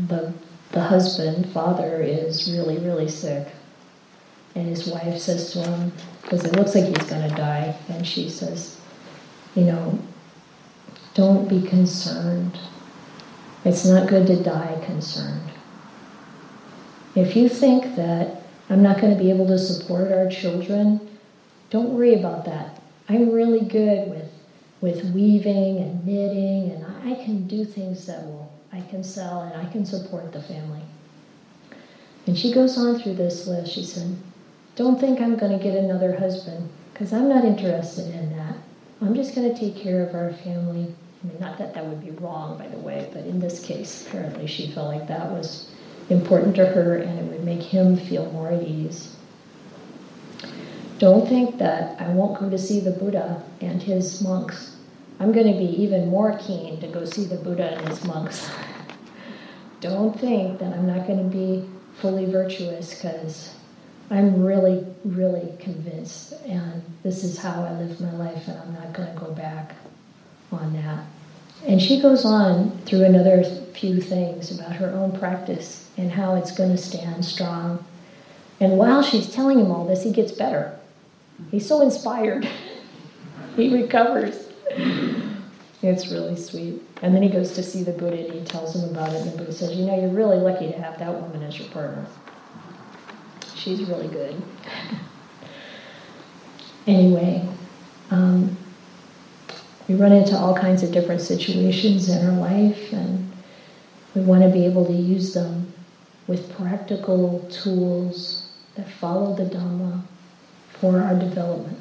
the, 0.08 0.34
the 0.72 0.80
husband, 0.80 1.52
father, 1.52 2.02
is 2.02 2.50
really, 2.50 2.78
really 2.78 3.10
sick. 3.10 3.50
And 4.56 4.70
his 4.70 4.88
wife 4.88 5.18
says 5.18 5.52
to 5.52 5.64
him, 5.64 5.92
because 6.22 6.46
it 6.46 6.56
looks 6.56 6.76
like 6.76 6.86
he's 6.86 7.10
going 7.10 7.30
to 7.30 7.36
die, 7.36 7.78
and 7.90 8.08
she 8.08 8.30
says, 8.30 8.80
You 9.54 9.66
know, 9.66 10.00
don't 11.14 11.50
be 11.50 11.62
concerned. 11.62 12.58
It's 13.66 13.86
not 13.86 14.08
good 14.08 14.28
to 14.28 14.42
die 14.42 14.82
concerned. 14.86 15.52
If 17.16 17.36
you 17.36 17.50
think 17.50 17.98
that 17.98 18.44
I'm 18.70 18.82
not 18.82 19.02
going 19.02 19.12
to 19.12 19.22
be 19.22 19.30
able 19.30 19.48
to 19.48 19.60
support 19.60 20.10
our 20.14 20.30
children, 20.30 21.02
don't 21.70 21.90
worry 21.90 22.14
about 22.14 22.46
that. 22.46 22.82
I'm 23.10 23.30
really 23.34 23.66
good 23.66 24.10
with 24.10 24.31
with 24.82 25.14
weaving 25.14 25.78
and 25.78 26.06
knitting, 26.06 26.72
and 26.72 26.86
I 27.06 27.24
can 27.24 27.48
do 27.48 27.64
things 27.64 28.06
that 28.08 28.26
will 28.26 28.52
I 28.74 28.82
can 28.82 29.04
sell 29.04 29.42
and 29.42 29.68
I 29.68 29.70
can 29.70 29.86
support 29.86 30.32
the 30.32 30.42
family. 30.42 30.82
And 32.26 32.38
she 32.38 32.54
goes 32.54 32.78
on 32.78 33.00
through 33.00 33.16
this 33.16 33.48
list. 33.48 33.74
She 33.74 33.84
said, 33.84 34.16
Don't 34.76 35.00
think 35.00 35.20
I'm 35.20 35.38
going 35.38 35.58
to 35.58 35.64
get 35.64 35.76
another 35.76 36.16
husband, 36.16 36.70
because 36.94 37.12
I'm 37.12 37.28
not 37.28 37.44
interested 37.44 38.14
in 38.14 38.36
that. 38.38 38.56
I'm 39.02 39.16
just 39.16 39.36
going 39.36 39.54
to 39.54 39.60
take 39.60 39.76
care 39.76 40.08
of 40.08 40.16
our 40.16 40.32
family. 40.32 40.94
I 41.24 41.28
mean, 41.28 41.40
not 41.40 41.58
that 41.58 41.74
that 41.74 41.86
would 41.86 42.02
be 42.04 42.12
wrong, 42.12 42.58
by 42.58 42.68
the 42.68 42.78
way, 42.78 43.10
but 43.12 43.26
in 43.26 43.40
this 43.40 43.64
case, 43.64 44.08
apparently 44.08 44.48
she 44.48 44.72
felt 44.72 44.88
like 44.88 45.08
that 45.08 45.32
was 45.32 45.70
important 46.10 46.56
to 46.56 46.66
her 46.66 46.98
and 46.98 47.20
it 47.20 47.24
would 47.32 47.44
make 47.44 47.62
him 47.62 47.98
feel 47.98 48.32
more 48.32 48.50
at 48.50 48.64
ease. 48.64 49.16
Don't 51.02 51.28
think 51.28 51.58
that 51.58 52.00
I 52.00 52.10
won't 52.10 52.40
go 52.40 52.48
to 52.48 52.60
see 52.60 52.80
the 52.80 52.92
Buddha 52.92 53.42
and 53.60 53.82
his 53.82 54.22
monks. 54.22 54.78
I'm 55.20 55.32
going 55.32 55.52
to 55.52 55.58
be 55.58 55.82
even 55.82 56.10
more 56.10 56.38
keen 56.38 56.80
to 56.80 56.86
go 56.86 57.06
see 57.06 57.26
the 57.26 57.38
Buddha 57.38 57.72
and 57.72 57.90
his 57.90 58.04
monks. 58.04 58.48
Don't 59.80 60.14
think 60.20 60.60
that 60.60 60.72
I'm 60.72 60.86
not 60.86 61.08
going 61.08 61.18
to 61.18 61.36
be 61.36 61.68
fully 61.96 62.26
virtuous 62.26 62.94
because 62.94 63.56
I'm 64.12 64.44
really, 64.44 64.86
really 65.04 65.58
convinced, 65.58 66.34
and 66.46 66.84
this 67.02 67.24
is 67.24 67.40
how 67.40 67.64
I 67.64 67.72
live 67.80 68.00
my 68.00 68.12
life, 68.12 68.48
and 68.48 68.60
I'm 68.60 68.74
not 68.76 68.94
going 68.94 69.12
to 69.12 69.20
go 69.20 69.32
back 69.32 69.74
on 70.52 70.72
that. 70.74 71.04
And 71.66 71.82
she 71.82 72.00
goes 72.00 72.26
on 72.26 72.78
through 72.86 73.06
another 73.06 73.44
few 73.74 74.02
things 74.02 74.52
about 74.52 74.74
her 74.74 74.92
own 74.92 75.18
practice 75.18 75.90
and 75.98 76.12
how 76.12 76.36
it's 76.36 76.52
going 76.52 76.70
to 76.70 76.78
stand 76.78 77.26
strong. 77.26 77.84
And 78.60 78.78
while 78.78 79.02
she's 79.02 79.34
telling 79.34 79.60
him 79.60 79.72
all 79.72 79.88
this, 79.88 80.04
he 80.04 80.12
gets 80.12 80.32
better. 80.32 80.78
He's 81.50 81.68
so 81.68 81.82
inspired. 81.82 82.48
he 83.56 83.74
recovers. 83.74 84.48
It's 85.84 86.12
really 86.12 86.36
sweet. 86.36 86.82
And 87.02 87.16
then 87.16 87.24
he 87.24 87.30
goes 87.30 87.54
to 87.54 87.64
see 87.64 87.84
the 87.84 87.92
Buddha 87.92 88.26
and 88.26 88.34
he 88.34 88.46
tells 88.46 88.76
him 88.76 88.90
about 88.90 89.14
it. 89.14 89.22
And 89.22 89.34
the 89.34 89.38
Buddha 89.38 89.52
says, 89.52 89.76
You 89.76 89.86
know, 89.86 90.00
you're 90.00 90.10
really 90.10 90.38
lucky 90.38 90.68
to 90.68 90.78
have 90.80 91.00
that 91.00 91.14
woman 91.14 91.42
as 91.44 91.58
your 91.58 91.68
partner. 91.70 92.06
She's 93.56 93.82
really 93.84 94.08
good. 94.08 94.40
anyway, 96.88 97.48
um, 98.12 98.58
we 99.88 99.96
run 99.96 100.12
into 100.12 100.38
all 100.38 100.56
kinds 100.56 100.84
of 100.84 100.92
different 100.92 101.22
situations 101.22 102.10
in 102.10 102.26
our 102.26 102.38
life, 102.38 102.94
and 102.94 103.32
we 104.16 104.22
want 104.22 104.44
to 104.44 104.50
be 104.50 104.66
able 104.66 104.86
to 104.86 104.94
use 104.94 105.34
them 105.34 105.74
with 106.28 106.52
practical 106.56 107.40
tools 107.52 108.52
that 108.76 108.90
follow 108.90 109.36
the 109.36 109.46
Dhamma 109.46 110.02
for 110.82 111.00
our 111.00 111.14
development. 111.14 111.80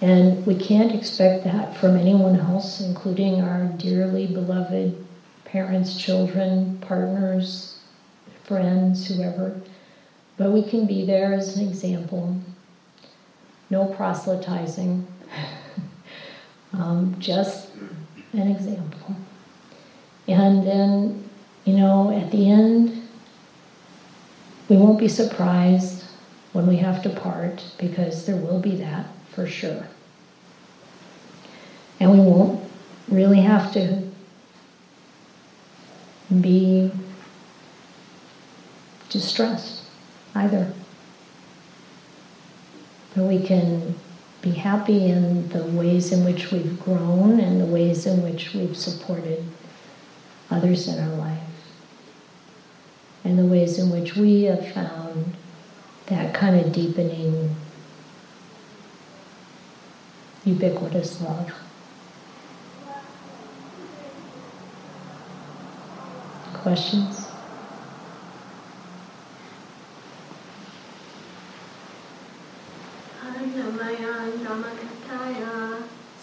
And 0.00 0.46
we 0.46 0.54
can't 0.54 0.94
expect 0.94 1.44
that 1.44 1.76
from 1.76 1.96
anyone 1.96 2.38
else, 2.38 2.80
including 2.80 3.40
our 3.40 3.64
dearly 3.76 4.26
beloved 4.28 5.04
parents, 5.44 5.96
children, 5.96 6.78
partners, 6.80 7.80
friends, 8.44 9.06
whoever. 9.06 9.60
But 10.36 10.52
we 10.52 10.62
can 10.62 10.86
be 10.86 11.04
there 11.04 11.34
as 11.34 11.56
an 11.56 11.68
example. 11.68 12.40
No 13.70 13.86
proselytizing, 13.86 15.06
um, 16.72 17.16
just 17.18 17.68
an 18.32 18.50
example. 18.50 19.16
And 20.28 20.66
then, 20.66 21.28
you 21.64 21.74
know, 21.74 22.10
at 22.10 22.30
the 22.30 22.50
end, 22.50 23.08
we 24.68 24.76
won't 24.76 24.98
be 24.98 25.08
surprised 25.08 26.01
when 26.52 26.66
we 26.66 26.76
have 26.76 27.02
to 27.02 27.08
part, 27.08 27.64
because 27.78 28.26
there 28.26 28.36
will 28.36 28.60
be 28.60 28.76
that 28.76 29.06
for 29.30 29.46
sure. 29.46 29.86
And 31.98 32.10
we 32.10 32.18
won't 32.18 32.62
really 33.08 33.40
have 33.40 33.72
to 33.72 34.02
be 36.40 36.90
distressed 39.08 39.84
either. 40.34 40.72
But 43.14 43.24
we 43.24 43.42
can 43.42 43.94
be 44.40 44.50
happy 44.50 45.06
in 45.06 45.48
the 45.50 45.64
ways 45.64 46.12
in 46.12 46.24
which 46.24 46.50
we've 46.50 46.80
grown 46.80 47.38
and 47.38 47.60
the 47.60 47.66
ways 47.66 48.06
in 48.06 48.22
which 48.22 48.54
we've 48.54 48.76
supported 48.76 49.44
others 50.50 50.88
in 50.88 50.98
our 50.98 51.14
life, 51.16 51.38
and 53.24 53.38
the 53.38 53.46
ways 53.46 53.78
in 53.78 53.90
which 53.90 54.16
we 54.16 54.42
have 54.44 54.72
found 54.72 55.36
that 56.06 56.34
kind 56.34 56.56
of 56.60 56.72
deepening, 56.72 57.54
ubiquitous 60.44 61.20
love. 61.20 61.52
Questions? 66.54 67.22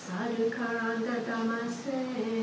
Sadhukaranta 0.09 1.15
Dhamase 1.27 1.93
Questions? 2.17 2.38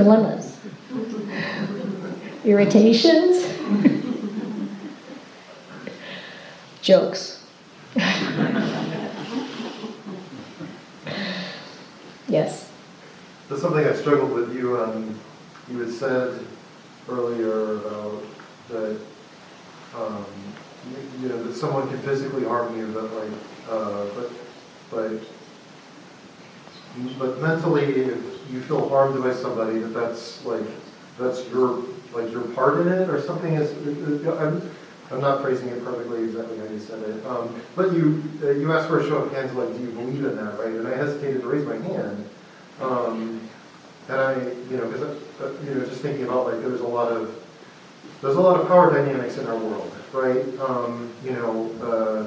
Dilemmas? 0.00 0.56
Irritations? 2.42 3.44
Jokes? 6.80 7.44
yes. 12.28 12.72
That's 13.50 13.60
something 13.60 13.86
I 13.86 13.92
struggled 13.92 14.32
with 14.32 14.56
you. 14.56 14.80
Um, 14.80 15.20
you 15.70 15.80
had 15.80 15.90
said 15.90 16.46
earlier 17.06 17.76
about 17.76 18.22
that 18.70 18.98
um, 19.94 20.24
you, 21.20 21.28
know 21.28 21.44
that 21.44 21.54
someone 21.54 21.86
can 21.90 21.98
physically 21.98 22.44
harm 22.44 22.74
you, 22.74 22.86
but 22.86 23.12
like, 23.12 23.32
uh, 23.68 24.06
but 24.14 24.30
but 24.90 25.12
but 27.18 27.40
mentally, 27.40 27.84
if 27.84 28.18
you 28.50 28.60
feel 28.62 28.88
harmed 28.88 29.22
by 29.22 29.32
somebody, 29.32 29.78
that 29.78 29.94
that's 29.94 30.44
like 30.44 30.66
that's 31.18 31.48
your 31.48 31.84
like 32.12 32.30
your 32.30 32.42
part 32.42 32.80
in 32.80 32.88
it 32.92 33.08
or 33.08 33.20
something. 33.20 33.54
Is 33.54 33.70
I'm, 34.26 34.70
I'm 35.10 35.20
not 35.20 35.42
phrasing 35.42 35.68
it 35.68 35.84
perfectly 35.84 36.24
exactly 36.24 36.58
how 36.58 36.64
you 36.64 36.78
said 36.78 37.02
it. 37.02 37.24
Um, 37.26 37.60
but 37.76 37.92
you 37.92 38.22
uh, 38.42 38.50
you 38.50 38.72
asked 38.72 38.88
for 38.88 39.00
a 39.00 39.06
show 39.06 39.16
of 39.16 39.32
hands, 39.32 39.52
like, 39.54 39.76
do 39.76 39.82
you 39.82 39.90
believe 39.90 40.24
in 40.24 40.36
that, 40.36 40.58
right? 40.58 40.74
And 40.74 40.86
I 40.86 40.96
hesitated 40.96 41.42
to 41.42 41.48
raise 41.48 41.66
my 41.66 41.76
hand. 41.76 42.28
Um, 42.80 43.40
and 44.08 44.20
I, 44.20 44.34
you 44.70 44.76
know, 44.76 44.86
because 44.86 45.02
uh, 45.40 45.52
you 45.64 45.74
know, 45.74 45.86
just 45.86 46.00
thinking 46.00 46.24
about 46.24 46.46
like 46.46 46.60
there's 46.60 46.80
a 46.80 46.86
lot 46.86 47.12
of 47.12 47.34
there's 48.20 48.36
a 48.36 48.40
lot 48.40 48.60
of 48.60 48.66
power 48.68 48.92
dynamics 48.92 49.38
in 49.38 49.46
our 49.46 49.56
world, 49.56 49.92
right? 50.12 50.44
Um, 50.60 51.12
you 51.24 51.32
know, 51.32 51.70
uh, 51.82 52.26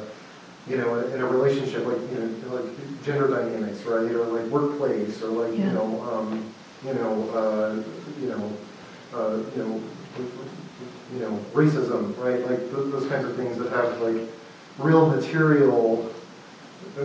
you 0.67 0.78
know, 0.78 0.99
in 0.99 1.19
a 1.19 1.26
relationship, 1.26 1.86
like 1.86 1.99
you 2.12 2.19
know, 2.19 2.56
like 2.56 3.04
gender 3.04 3.28
dynamics, 3.28 3.84
right? 3.84 4.12
Or 4.12 4.26
like 4.26 4.45
workplace, 4.49 5.21
or 5.21 5.28
like 5.30 5.58
you 5.58 5.65
know, 5.65 6.02
um, 6.12 6.54
you 6.86 6.93
know, 6.93 7.30
uh, 7.32 7.84
you 8.21 8.28
know, 8.30 8.54
uh, 9.13 9.38
you 9.56 9.63
know, 9.63 9.82
you 11.13 11.19
know, 11.19 11.39
racism, 11.54 12.17
right? 12.17 12.39
Like 12.49 12.60
th- 12.60 12.91
those 12.91 13.08
kinds 13.08 13.26
of 13.26 13.36
things 13.36 13.58
that 13.58 13.71
have 13.71 13.99
like 14.02 14.21
real 14.78 15.10
material 15.10 16.10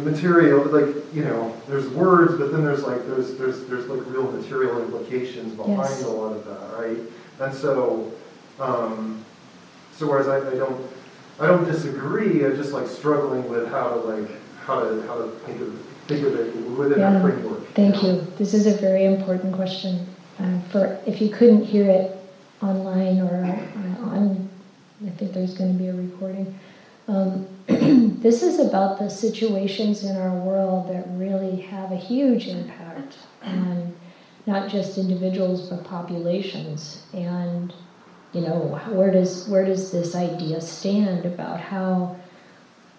material 0.02 0.64
like 0.66 0.94
you 1.14 1.24
know 1.24 1.54
there's 1.66 1.88
words 1.90 2.36
but 2.36 2.52
then 2.52 2.62
there's 2.64 2.82
like 2.82 3.06
there's 3.06 3.38
there's 3.38 3.64
there's 3.66 3.86
like 3.86 4.00
real 4.08 4.30
material 4.32 4.82
implications 4.82 5.54
behind 5.54 5.78
Yes. 5.78 6.04
a 6.04 6.08
lot 6.08 6.36
of 6.36 6.44
that 6.44 6.78
right 6.78 6.98
and 7.40 7.54
so 7.54 8.12
um 8.60 9.24
so 9.92 10.06
whereas 10.06 10.28
I, 10.28 10.38
I 10.38 10.54
don't 10.56 10.80
i 11.40 11.46
don't 11.46 11.64
disagree 11.64 12.44
i'm 12.44 12.56
just 12.56 12.72
like 12.72 12.86
struggling 12.86 13.48
with 13.48 13.68
how 13.68 13.88
to 13.88 13.96
like 13.96 14.28
how 14.64 14.80
to 14.80 15.02
how 15.06 15.16
to 15.16 15.28
think 15.46 15.60
of 15.60 15.78
think 16.06 16.24
of 16.26 16.34
it 16.34 16.54
within 16.76 16.98
Yeah. 16.98 17.18
a 17.18 17.20
framework 17.20 17.58
Thank 17.74 18.02
you. 18.02 18.26
This 18.38 18.54
is 18.54 18.66
a 18.66 18.72
very 18.78 19.04
important 19.04 19.54
question. 19.54 20.04
Uh, 20.40 20.58
for 20.70 20.98
if 21.06 21.20
you 21.20 21.28
couldn't 21.28 21.64
hear 21.64 21.88
it 21.88 22.16
online 22.60 23.20
or 23.20 23.44
uh, 23.44 24.04
on, 24.04 24.48
I 25.06 25.10
think 25.10 25.32
there's 25.32 25.54
going 25.54 25.74
to 25.74 25.78
be 25.78 25.88
a 25.88 25.94
recording. 25.94 26.58
Um, 27.06 27.46
this 28.20 28.42
is 28.42 28.58
about 28.58 28.98
the 28.98 29.08
situations 29.08 30.02
in 30.02 30.16
our 30.16 30.34
world 30.40 30.88
that 30.92 31.04
really 31.10 31.60
have 31.60 31.92
a 31.92 31.96
huge 31.96 32.48
impact 32.48 33.16
on 33.44 33.94
not 34.46 34.68
just 34.68 34.98
individuals 34.98 35.68
but 35.70 35.84
populations. 35.84 37.02
And 37.12 37.72
you 38.32 38.42
know, 38.42 38.80
where 38.90 39.10
does 39.10 39.48
where 39.48 39.64
does 39.64 39.90
this 39.90 40.14
idea 40.14 40.60
stand 40.60 41.24
about 41.24 41.60
how 41.60 42.16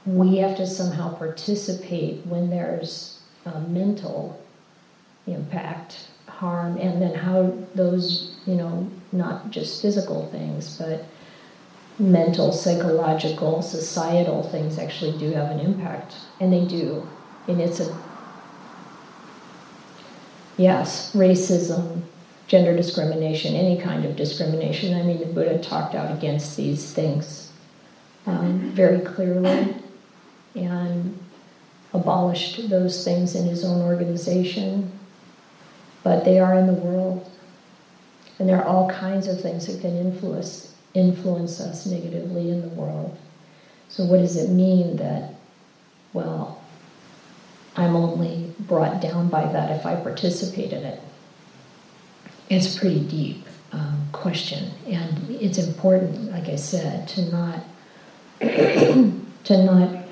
we 0.06 0.38
have 0.38 0.58
to 0.58 0.66
somehow 0.66 1.14
participate 1.16 2.26
when 2.26 2.50
there's 2.50 3.20
a 3.46 3.60
mental 3.62 4.42
impact, 5.28 6.08
harm, 6.28 6.78
and 6.78 7.02
then 7.02 7.14
how 7.14 7.54
those, 7.76 8.36
you 8.46 8.56
know, 8.56 8.90
not 9.12 9.52
just 9.52 9.82
physical 9.82 10.28
things, 10.28 10.78
but 10.78 11.06
mental, 12.00 12.52
psychological, 12.52 13.62
societal 13.62 14.44
things 14.44 14.80
actually 14.80 15.18
do 15.18 15.32
have 15.32 15.52
an 15.52 15.60
impact. 15.60 16.16
And 16.40 16.52
they 16.52 16.66
do. 16.66 17.08
And 17.48 17.60
it's 17.60 17.80
a, 17.80 17.98
yes, 20.58 21.14
racism, 21.14 22.04
gender 22.50 22.76
discrimination, 22.76 23.56
any 23.56 23.80
kind 23.80 24.04
of 24.04 24.18
discrimination. 24.18 24.94
I 24.94 25.04
mean, 25.04 25.20
the 25.20 25.26
Buddha 25.26 25.60
talked 25.60 25.96
out 25.96 26.12
against 26.12 26.58
these 26.58 26.92
things 26.94 27.54
um, 28.26 28.72
very 28.72 29.00
clearly 29.00 29.76
and 30.56 31.18
abolished 31.94 32.70
those 32.70 33.06
things 33.06 33.36
in 33.36 33.48
his 33.48 33.64
own 33.64 33.82
organization 33.82 34.92
but 36.04 36.26
they 36.26 36.40
are 36.40 36.56
in 36.56 36.68
the 36.68 36.74
world. 36.74 37.30
And 38.38 38.48
there 38.48 38.58
are 38.58 38.66
all 38.66 38.90
kinds 38.90 39.28
of 39.28 39.42
things 39.42 39.68
that 39.68 39.82
can 39.82 39.98
influence, 39.98 40.74
influence 40.94 41.60
us 41.60 41.86
negatively 41.86 42.50
in 42.50 42.62
the 42.62 42.70
world. 42.70 43.18
So, 43.90 44.06
what 44.06 44.20
does 44.20 44.38
it 44.38 44.50
mean 44.50 44.98
that, 44.98 45.34
well, 46.14 46.62
I'm 47.76 47.96
only 47.96 48.54
brought 48.60 49.02
down 49.02 49.30
by 49.30 49.52
that 49.52 49.72
if 49.72 49.86
I 49.86 49.96
participate 49.96 50.72
in 50.72 50.84
it? 50.84 51.02
It's 52.50 52.76
a 52.76 52.80
pretty 52.80 53.02
deep 53.02 53.46
um, 53.72 54.08
question, 54.12 54.72
and 54.88 55.30
it's 55.30 55.60
important, 55.60 56.32
like 56.32 56.50
I 56.50 56.56
said, 56.56 57.08
to 57.10 57.32
not 57.32 57.64
to 58.40 59.64
not. 59.64 60.06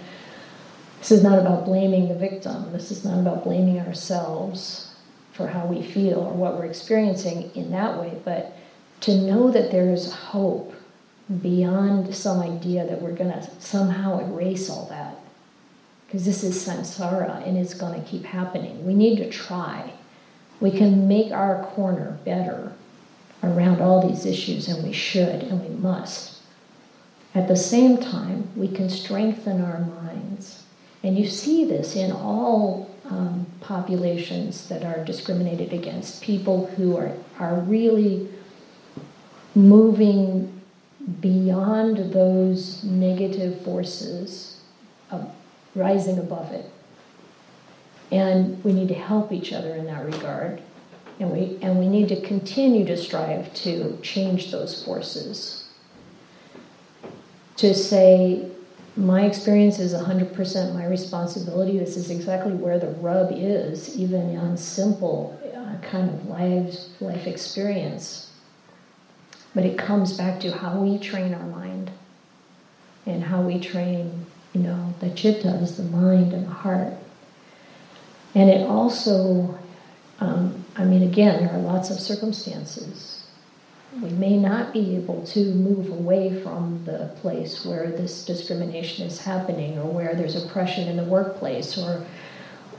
This 0.99 1.11
is 1.11 1.23
not 1.23 1.39
about 1.39 1.65
blaming 1.65 2.09
the 2.09 2.15
victim. 2.15 2.71
This 2.73 2.91
is 2.91 3.05
not 3.05 3.19
about 3.19 3.43
blaming 3.43 3.79
ourselves 3.79 4.93
for 5.33 5.47
how 5.47 5.65
we 5.65 5.81
feel 5.81 6.19
or 6.19 6.33
what 6.33 6.57
we're 6.57 6.65
experiencing 6.65 7.51
in 7.55 7.71
that 7.71 7.99
way, 7.99 8.19
but 8.25 8.57
to 9.01 9.15
know 9.15 9.51
that 9.51 9.71
there 9.71 9.89
is 9.91 10.11
hope 10.11 10.73
beyond 11.41 12.13
some 12.15 12.41
idea 12.41 12.85
that 12.85 13.01
we're 13.01 13.11
going 13.11 13.31
to 13.31 13.49
somehow 13.59 14.19
erase 14.19 14.69
all 14.69 14.87
that. 14.87 15.17
Because 16.05 16.25
this 16.25 16.43
is 16.43 16.65
samsara 16.65 17.45
and 17.47 17.57
it's 17.57 17.73
going 17.73 18.01
to 18.01 18.09
keep 18.09 18.23
happening. 18.23 18.85
We 18.85 18.93
need 18.93 19.17
to 19.17 19.29
try. 19.29 19.93
We 20.59 20.71
can 20.71 21.07
make 21.07 21.31
our 21.31 21.63
corner 21.63 22.17
better 22.25 22.73
around 23.43 23.81
all 23.81 24.07
these 24.07 24.25
issues, 24.25 24.67
and 24.67 24.83
we 24.83 24.93
should 24.93 25.43
and 25.43 25.61
we 25.61 25.75
must. 25.75 26.39
At 27.35 27.47
the 27.47 27.55
same 27.55 27.97
time, 27.97 28.49
we 28.55 28.67
can 28.67 28.89
strengthen 28.89 29.61
our 29.63 29.79
minds. 29.79 30.63
And 31.03 31.17
you 31.17 31.27
see 31.27 31.65
this 31.65 31.95
in 31.95 32.11
all 32.11 32.89
um, 33.05 33.45
populations 33.61 34.67
that 34.69 34.83
are 34.83 35.05
discriminated 35.05 35.71
against, 35.71 36.23
people 36.23 36.65
who 36.65 36.97
are, 36.97 37.13
are 37.39 37.59
really 37.61 38.27
moving 39.53 40.61
beyond 41.21 42.11
those 42.11 42.83
negative 42.83 43.61
forces, 43.61 44.59
rising 45.75 46.17
above 46.17 46.51
it. 46.51 46.69
And 48.11 48.63
we 48.63 48.73
need 48.73 48.87
to 48.89 48.93
help 48.93 49.31
each 49.31 49.51
other 49.51 49.75
in 49.75 49.85
that 49.85 50.05
regard. 50.05 50.61
And 51.19 51.31
we, 51.31 51.57
and 51.61 51.79
we 51.79 51.87
need 51.87 52.09
to 52.09 52.21
continue 52.21 52.85
to 52.85 52.95
strive 52.95 53.53
to 53.55 53.97
change 54.01 54.51
those 54.51 54.83
forces. 54.83 55.67
To 57.57 57.73
say, 57.73 58.49
my 58.95 59.25
experience 59.25 59.79
is 59.79 59.93
100% 59.93 60.73
my 60.73 60.85
responsibility. 60.85 61.77
This 61.77 61.97
is 61.97 62.09
exactly 62.09 62.53
where 62.53 62.79
the 62.79 62.87
rub 62.87 63.31
is, 63.31 63.97
even 63.97 64.35
on 64.37 64.57
simple 64.57 65.39
uh, 65.55 65.77
kind 65.87 66.09
of 66.09 66.27
life, 66.27 66.75
life 66.99 67.27
experience. 67.27 68.31
But 69.53 69.65
it 69.65 69.77
comes 69.77 70.17
back 70.17 70.39
to 70.41 70.51
how 70.51 70.79
we 70.79 70.97
train 70.97 71.33
our 71.33 71.45
mind 71.45 71.91
and 73.05 73.23
how 73.23 73.41
we 73.41 73.59
train, 73.59 74.25
you 74.53 74.61
know, 74.61 74.93
the 74.99 75.07
chittas, 75.07 75.77
the 75.77 75.83
mind 75.83 76.33
and 76.33 76.45
the 76.45 76.51
heart. 76.51 76.93
And 78.37 78.51
it 78.51 78.67
also, 78.67 79.57
um, 80.19 80.63
I 80.75 80.83
mean, 80.83 81.01
again, 81.01 81.43
there 81.43 81.55
are 81.55 81.59
lots 81.59 81.89
of 81.89 81.99
circumstances. 81.99 83.25
We 83.99 84.11
may 84.11 84.37
not 84.37 84.73
be 84.73 84.95
able 84.95 85.25
to 85.25 85.39
move 85.55 85.89
away 85.89 86.39
from 86.43 86.83
the 86.85 87.11
place 87.19 87.65
where 87.65 87.89
this 87.89 88.23
discrimination 88.25 89.07
is 89.07 89.19
happening 89.19 89.79
or 89.79 89.85
where 89.85 90.13
there's 90.13 90.35
oppression 90.35 90.87
in 90.87 90.97
the 90.97 91.03
workplace 91.05 91.79
or 91.79 92.05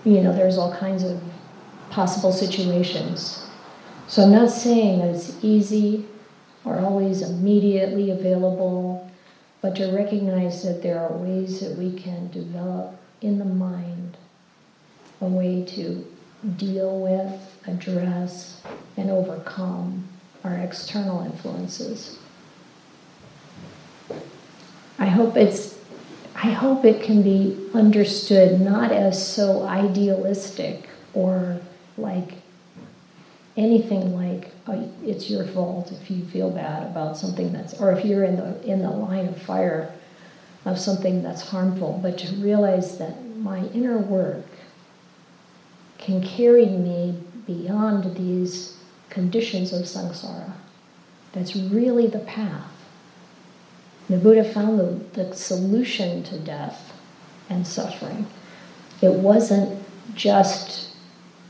you 0.05 0.21
know 0.21 0.33
there's 0.33 0.57
all 0.57 0.73
kinds 0.77 1.03
of 1.03 1.21
possible 1.91 2.31
situations. 2.31 3.45
So 4.07 4.23
i'm 4.23 4.31
not 4.31 4.51
saying 4.51 5.01
that 5.01 5.09
it's 5.09 5.43
easy 5.43 6.07
or 6.65 6.79
always 6.79 7.23
immediately 7.23 8.13
available 8.13 9.11
but 9.61 9.75
to 9.75 9.91
recognize 9.91 10.63
that 10.63 10.85
there 10.85 11.01
are 11.01 11.13
ways 11.17 11.61
that 11.61 11.77
we 11.77 11.99
can 11.99 12.31
develop 12.31 12.97
in 13.23 13.41
the 13.41 13.45
mind 13.45 14.17
a 15.21 15.27
way 15.27 15.65
to 15.65 16.07
deal 16.57 17.01
with 17.01 17.59
address 17.67 18.61
and 18.97 19.11
overcome 19.11 20.09
our 20.45 20.55
external 20.55 21.25
influences. 21.25 22.19
I 24.99 25.07
hope 25.07 25.37
it's 25.37 25.79
I 26.35 26.51
hope 26.51 26.85
it 26.85 27.03
can 27.03 27.23
be 27.23 27.69
understood 27.75 28.61
not 28.61 28.93
as 28.93 29.35
so 29.35 29.65
idealistic 29.65 30.89
or 31.13 31.61
like 31.97 32.35
anything 33.57 34.15
like 34.15 34.53
oh, 34.69 34.89
it's 35.05 35.29
your 35.29 35.45
fault 35.49 35.91
if 35.91 36.11
you 36.11 36.25
feel 36.27 36.51
bad 36.51 36.85
about 36.85 37.17
something 37.17 37.53
that's 37.53 37.75
or 37.81 37.91
if 37.93 38.05
you're 38.05 38.25
in 38.25 38.37
the 38.37 38.63
in 38.65 38.83
the 38.83 38.91
line 38.91 39.27
of 39.27 39.41
fire 39.43 39.93
of 40.65 40.79
something 40.79 41.23
that's 41.23 41.43
harmful, 41.43 41.99
but 42.03 42.19
to 42.19 42.35
realize 42.37 42.99
that 42.99 43.25
my 43.37 43.65
inner 43.69 43.99
work 43.99 44.45
can 46.09 46.23
carry 46.23 46.65
me 46.65 47.15
beyond 47.47 48.17
these 48.17 48.79
conditions 49.11 49.75
of 49.75 49.83
samsara. 49.83 50.55
That's 51.33 51.55
really 51.55 52.07
the 52.07 52.21
path. 52.21 52.73
The 54.09 54.17
Buddha 54.17 54.43
found 54.43 54.81
the, 54.81 55.23
the 55.23 55.37
solution 55.37 56.23
to 56.23 56.39
death 56.39 56.95
and 57.51 57.67
suffering. 57.67 58.27
It 59.03 59.13
wasn't 59.13 59.85
just 60.15 60.97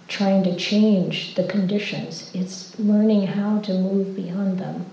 trying 0.08 0.42
to 0.42 0.56
change 0.56 1.36
the 1.36 1.44
conditions, 1.44 2.28
it's 2.34 2.76
learning 2.80 3.28
how 3.28 3.60
to 3.60 3.74
move 3.74 4.16
beyond 4.16 4.58
them. 4.58 4.86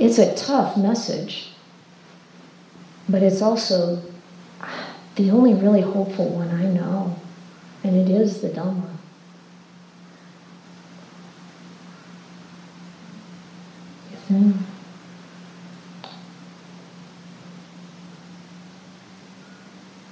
It's 0.00 0.18
a 0.18 0.34
tough 0.34 0.76
message, 0.76 1.52
but 3.08 3.22
it's 3.22 3.40
also 3.40 4.02
the 5.20 5.30
only 5.30 5.52
really 5.52 5.82
hopeful 5.82 6.30
one 6.30 6.48
I 6.48 6.64
know, 6.64 7.14
and 7.84 7.94
it 7.94 8.08
is 8.08 8.40
the 8.40 8.48
Dhamma. 8.48 8.88
Mm. 14.30 14.56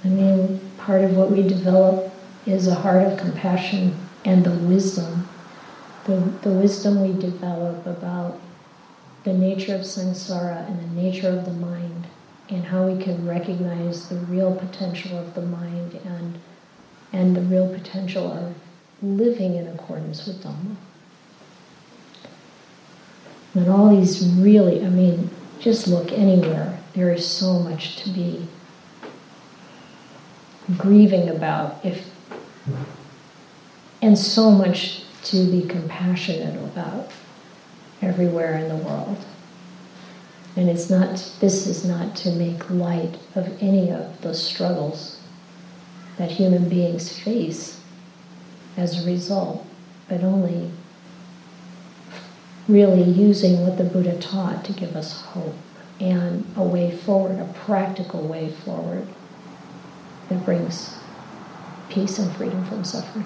I 0.03 0.07
mean, 0.09 0.59
part 0.77 1.03
of 1.03 1.17
what 1.17 1.31
we 1.31 1.41
develop 1.41 2.13
is 2.45 2.67
a 2.67 2.75
heart 2.75 3.07
of 3.07 3.17
compassion 3.17 3.95
and 4.25 4.43
the 4.43 4.51
wisdom, 4.51 5.27
the, 6.05 6.17
the 6.43 6.51
wisdom 6.51 7.01
we 7.01 7.19
develop 7.19 7.83
about 7.87 8.39
the 9.23 9.33
nature 9.33 9.73
of 9.73 9.81
samsara 9.81 10.67
and 10.67 10.79
the 10.79 11.01
nature 11.01 11.29
of 11.29 11.45
the 11.45 11.53
mind 11.53 11.98
and 12.49 12.65
how 12.65 12.87
we 12.87 13.01
can 13.01 13.27
recognize 13.27 14.09
the 14.09 14.15
real 14.15 14.55
potential 14.55 15.17
of 15.17 15.35
the 15.35 15.41
mind 15.41 15.93
and, 16.05 16.39
and 17.13 17.35
the 17.35 17.41
real 17.41 17.71
potential 17.73 18.31
of 18.31 18.55
living 19.01 19.55
in 19.55 19.67
accordance 19.67 20.25
with 20.25 20.43
Dhamma. 20.43 20.75
And 23.53 23.69
all 23.69 23.95
these 23.95 24.27
really, 24.35 24.83
I 24.83 24.89
mean, 24.89 25.29
just 25.59 25.87
look 25.87 26.11
anywhere. 26.11 26.79
There 26.93 27.11
is 27.11 27.27
so 27.27 27.59
much 27.59 27.97
to 28.03 28.09
be 28.09 28.47
grieving 30.77 31.29
about 31.29 31.83
if 31.83 32.07
and 34.01 34.17
so 34.17 34.51
much 34.51 35.03
to 35.23 35.49
be 35.51 35.67
compassionate 35.67 36.55
about 36.55 37.11
everywhere 38.01 38.57
in 38.57 38.69
the 38.69 38.75
world. 38.75 39.17
And 40.55 40.69
it's 40.69 40.89
not 40.89 41.33
this 41.39 41.67
is 41.67 41.85
not 41.85 42.15
to 42.17 42.31
make 42.31 42.69
light 42.69 43.17
of 43.35 43.61
any 43.61 43.91
of 43.91 44.21
the 44.21 44.33
struggles 44.33 45.19
that 46.17 46.31
human 46.31 46.67
beings 46.67 47.17
face 47.17 47.79
as 48.75 49.03
a 49.03 49.07
result, 49.07 49.65
but 50.07 50.23
only 50.23 50.71
really 52.67 53.03
using 53.03 53.65
what 53.65 53.77
the 53.77 53.83
Buddha 53.83 54.19
taught 54.19 54.63
to 54.65 54.73
give 54.73 54.95
us 54.95 55.21
hope 55.21 55.55
and 55.99 56.45
a 56.55 56.63
way 56.63 56.91
forward, 56.91 57.39
a 57.39 57.53
practical 57.65 58.21
way 58.21 58.49
forward 58.49 59.07
that 60.29 60.45
brings 60.45 60.97
peace 61.89 62.19
and 62.19 62.31
freedom 62.35 62.63
from 62.65 62.83
suffering. 62.83 63.25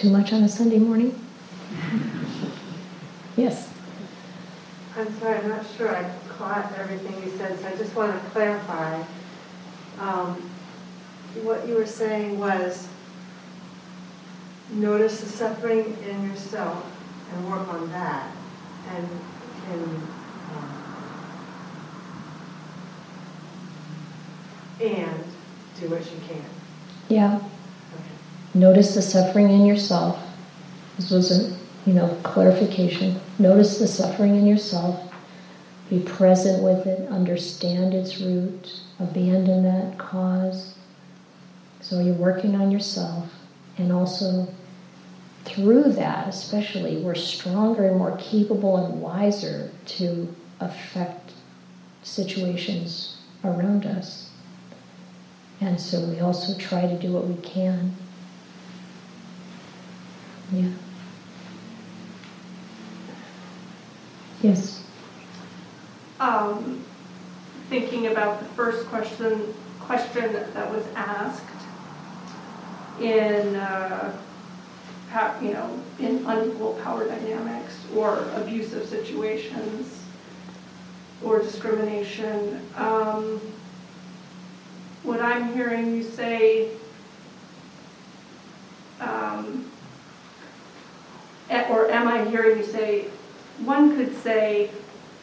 Too 0.00 0.08
much 0.08 0.32
on 0.32 0.42
a 0.42 0.48
Sunday 0.48 0.78
morning? 0.78 1.14
Yes. 3.36 3.70
I'm 4.96 5.20
sorry, 5.20 5.36
I'm 5.36 5.48
not 5.50 5.66
sure 5.76 5.94
I 5.94 6.10
caught 6.26 6.72
everything 6.78 7.22
you 7.22 7.36
said, 7.36 7.60
so 7.60 7.68
I 7.68 7.76
just 7.76 7.94
want 7.94 8.10
to 8.14 8.30
clarify. 8.30 9.02
Um, 9.98 10.50
what 11.42 11.68
you 11.68 11.74
were 11.74 11.84
saying 11.84 12.38
was 12.38 12.88
notice 14.70 15.20
the 15.20 15.28
suffering 15.28 15.94
in 16.08 16.30
yourself 16.30 16.82
and 17.34 17.50
work 17.50 17.68
on 17.68 17.90
that, 17.90 18.32
and 18.88 19.06
can 19.66 19.82
um, 20.56 20.82
and 24.80 25.24
do 25.78 25.90
what 25.90 26.10
you 26.10 26.20
can. 26.26 26.44
Yeah. 27.10 27.42
Notice 28.54 28.94
the 28.94 29.02
suffering 29.02 29.50
in 29.50 29.64
yourself. 29.64 30.20
This 30.96 31.10
was 31.10 31.30
a 31.30 31.56
you 31.86 31.94
know 31.94 32.16
clarification. 32.22 33.20
Notice 33.38 33.78
the 33.78 33.86
suffering 33.86 34.36
in 34.36 34.46
yourself. 34.46 35.12
Be 35.88 36.00
present 36.00 36.62
with 36.62 36.86
it. 36.86 37.08
Understand 37.08 37.94
its 37.94 38.20
root. 38.20 38.80
Abandon 38.98 39.62
that 39.64 39.98
cause. 39.98 40.74
So 41.80 42.00
you're 42.00 42.14
working 42.14 42.54
on 42.54 42.70
yourself, 42.70 43.28
and 43.78 43.92
also 43.92 44.46
through 45.44 45.92
that, 45.94 46.28
especially, 46.28 46.98
we're 46.98 47.14
stronger 47.14 47.88
and 47.88 47.96
more 47.96 48.16
capable 48.18 48.76
and 48.76 49.00
wiser 49.00 49.70
to 49.86 50.34
affect 50.60 51.32
situations 52.02 53.16
around 53.44 53.86
us. 53.86 54.30
And 55.60 55.80
so 55.80 56.00
we 56.00 56.20
also 56.20 56.56
try 56.58 56.82
to 56.82 56.98
do 56.98 57.12
what 57.12 57.26
we 57.26 57.36
can. 57.42 57.94
Yeah. 60.52 60.68
Yes. 64.42 64.84
Um, 66.18 66.84
thinking 67.68 68.08
about 68.08 68.40
the 68.40 68.46
first 68.46 68.86
question 68.88 69.54
question 69.80 70.32
that 70.32 70.70
was 70.70 70.84
asked 70.94 71.44
in 73.00 73.56
uh, 73.56 74.16
you 75.40 75.52
know 75.52 75.80
in 75.98 76.24
unequal 76.26 76.74
power 76.82 77.06
dynamics 77.06 77.76
or 77.94 78.24
abusive 78.34 78.88
situations 78.88 80.02
or 81.22 81.38
discrimination. 81.38 82.66
Um, 82.76 83.40
what 85.02 85.20
I'm 85.20 85.52
hearing 85.54 85.96
you 85.96 86.02
say 86.02 86.70
um, 89.00 89.70
or 91.50 91.90
am 91.90 92.08
I 92.08 92.24
hearing 92.30 92.58
you 92.58 92.64
say, 92.64 93.06
one 93.64 93.96
could 93.96 94.16
say 94.22 94.70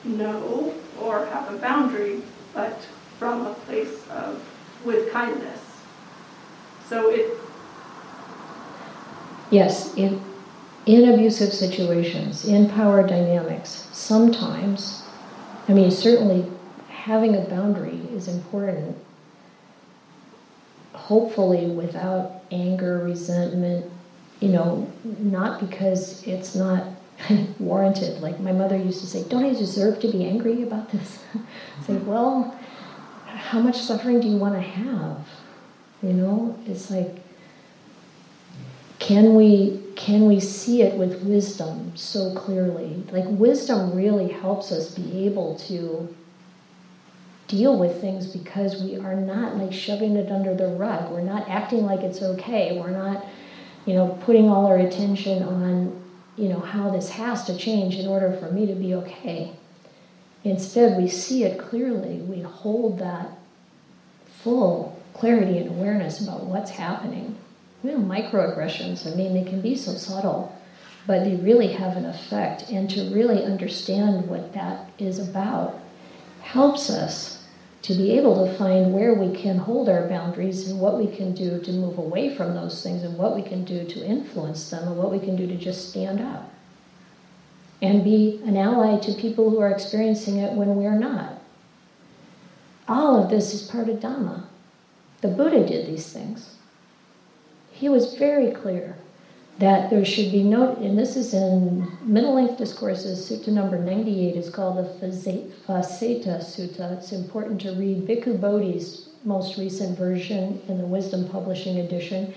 no 0.04 0.74
or 1.00 1.26
have 1.28 1.54
a 1.54 1.58
boundary, 1.58 2.22
but 2.54 2.80
from 3.18 3.48
a 3.48 3.54
place 3.54 4.08
of, 4.10 4.44
with 4.84 5.12
kindness. 5.12 5.62
So 6.88 7.10
it, 7.10 7.38
Yes, 9.50 9.94
in, 9.96 10.22
in 10.86 11.14
abusive 11.14 11.54
situations, 11.54 12.46
in 12.46 12.70
power 12.70 13.06
dynamics, 13.06 13.88
sometimes, 13.94 15.04
I 15.70 15.74
mean, 15.74 15.90
certainly 15.90 16.46
having 16.90 17.36
a 17.36 17.42
boundary 17.42 18.02
is 18.12 18.28
important. 18.28 18.98
Hopefully, 20.94 21.68
without 21.68 22.44
anger, 22.52 23.00
resentment, 23.00 23.90
you 24.40 24.50
know, 24.50 24.92
not 25.04 25.60
because 25.60 26.26
it's 26.28 26.56
not 26.56 26.84
warranted. 27.60 28.22
Like 28.22 28.40
my 28.40 28.52
mother 28.52 28.78
used 28.78 29.02
to 29.02 29.08
say, 29.08 29.28
Don't 29.28 29.46
I 29.46 29.54
deserve 29.54 30.00
to 30.02 30.12
be 30.12 30.26
angry 30.26 30.64
about 30.64 30.92
this? 30.92 31.24
say, 31.86 31.98
Well, 31.98 32.58
how 33.26 33.60
much 33.60 33.78
suffering 33.78 34.20
do 34.20 34.28
you 34.28 34.38
want 34.38 34.56
to 34.56 34.62
have? 34.62 35.28
You 36.04 36.14
know, 36.14 36.60
it's 36.68 36.92
like, 36.92 37.16
can 39.00 39.36
we 39.36 39.82
can 39.96 40.26
we 40.26 40.40
see 40.40 40.82
it 40.82 40.96
with 40.98 41.24
wisdom 41.24 41.92
so 41.96 42.34
clearly 42.36 43.04
like 43.12 43.26
wisdom 43.28 43.96
really 43.96 44.28
helps 44.28 44.72
us 44.72 44.94
be 44.96 45.26
able 45.26 45.58
to 45.58 46.14
deal 47.48 47.78
with 47.78 48.02
things 48.02 48.28
because 48.28 48.82
we 48.82 48.98
are 48.98 49.16
not 49.16 49.56
like 49.56 49.72
shoving 49.72 50.16
it 50.16 50.32
under 50.32 50.54
the 50.54 50.68
rug 50.68 51.12
we're 51.12 51.22
not 51.22 51.48
acting 51.48 51.86
like 51.86 52.02
it's 52.02 52.22
okay 52.22 52.78
we're 52.80 52.92
not 52.92 53.26
you 53.88 53.96
know 53.96 54.10
putting 54.26 54.50
all 54.50 54.68
our 54.68 54.78
attention 54.78 55.42
on 55.42 56.00
you 56.36 56.50
know 56.50 56.60
how 56.60 56.92
this 56.92 57.10
has 57.10 57.46
to 57.46 57.58
change 57.58 57.96
in 57.96 58.06
order 58.06 58.32
for 58.34 58.52
me 58.52 58.68
to 58.68 58.76
be 58.76 58.94
okay. 58.94 59.54
Instead 60.44 61.02
we 61.02 61.08
see 61.08 61.44
it 61.44 61.58
clearly. 61.58 62.18
We 62.18 62.42
hold 62.42 63.00
that 63.00 63.32
full 64.44 65.02
clarity 65.14 65.58
and 65.58 65.70
awareness 65.70 66.22
about 66.22 66.46
what's 66.46 66.72
happening. 66.72 67.36
You 67.84 67.92
know, 67.92 67.98
microaggressions, 67.98 69.12
I 69.12 69.16
mean, 69.16 69.34
they 69.34 69.50
can 69.50 69.62
be 69.62 69.76
so 69.76 69.94
subtle, 69.94 70.56
but 71.06 71.24
they 71.24 71.36
really 71.36 71.68
have 71.70 71.98
an 71.98 72.06
effect. 72.06 72.70
And 72.70 72.90
to 72.92 73.14
really 73.14 73.44
understand 73.44 74.28
what 74.28 74.54
that 74.54 74.90
is 75.00 75.20
about 75.20 75.80
helps 76.42 76.90
us 76.90 77.37
to 77.84 77.94
be 77.94 78.18
able 78.18 78.46
to 78.46 78.58
find 78.58 78.94
where 78.94 79.14
we 79.14 79.36
can 79.36 79.58
hold 79.58 79.88
our 79.88 80.08
boundaries 80.08 80.68
and 80.70 80.80
what 80.80 80.98
we 80.98 81.08
can 81.16 81.34
do 81.34 81.60
to 81.62 81.72
move 81.72 81.98
away 81.98 82.36
from 82.36 82.54
those 82.54 82.82
things 82.84 83.04
and 83.04 83.18
what 83.18 83.36
we 83.36 83.42
can 83.42 83.64
do 83.64 83.86
to 83.86 84.06
influence 84.06 84.70
them 84.70 84.88
and 84.88 84.98
what 84.98 85.12
we 85.12 85.20
can 85.20 85.36
do 85.36 85.48
to 85.48 85.56
just 85.56 85.90
stand 85.90 86.20
up 86.20 86.52
and 87.82 88.04
be 88.04 88.42
an 88.46 88.58
ally 88.58 89.00
to 89.00 89.14
people 89.14 89.50
who 89.50 89.60
are 89.60 89.72
experiencing 89.72 90.38
it 90.38 90.54
when 90.54 90.76
we're 90.76 90.98
not. 90.98 91.40
All 92.88 93.24
of 93.24 93.30
this 93.30 93.54
is 93.54 93.70
part 93.70 93.90
of 93.90 94.00
Dhamma. 94.00 94.46
The 95.22 95.28
Buddha 95.28 95.66
did 95.66 95.88
these 95.88 96.12
things 96.12 96.58
he 97.78 97.90
was 97.90 98.16
very 98.16 98.52
clear 98.52 98.98
that 99.60 99.90
there 99.90 100.06
should 100.06 100.32
be 100.32 100.44
no, 100.44 100.76
and 100.76 100.98
this 100.98 101.16
is 101.16 101.34
in 101.34 101.88
Middle 102.04 102.36
Length 102.36 102.60
Discourses, 102.60 103.30
Sutta 103.30 103.48
number 103.48 103.78
98 103.80 104.36
is 104.36 104.50
called 104.52 104.78
the 104.78 105.08
Vasettha 105.08 106.40
Sutta. 106.40 106.98
It's 106.98 107.12
important 107.12 107.62
to 107.62 107.72
read 107.72 108.08
Bhikkhu 108.08 108.40
Bodhi's 108.40 109.10
most 109.24 109.58
recent 109.58 109.98
version 109.98 110.62
in 110.68 110.78
the 110.78 110.86
Wisdom 110.86 111.28
Publishing 111.28 111.80
edition, 111.80 112.36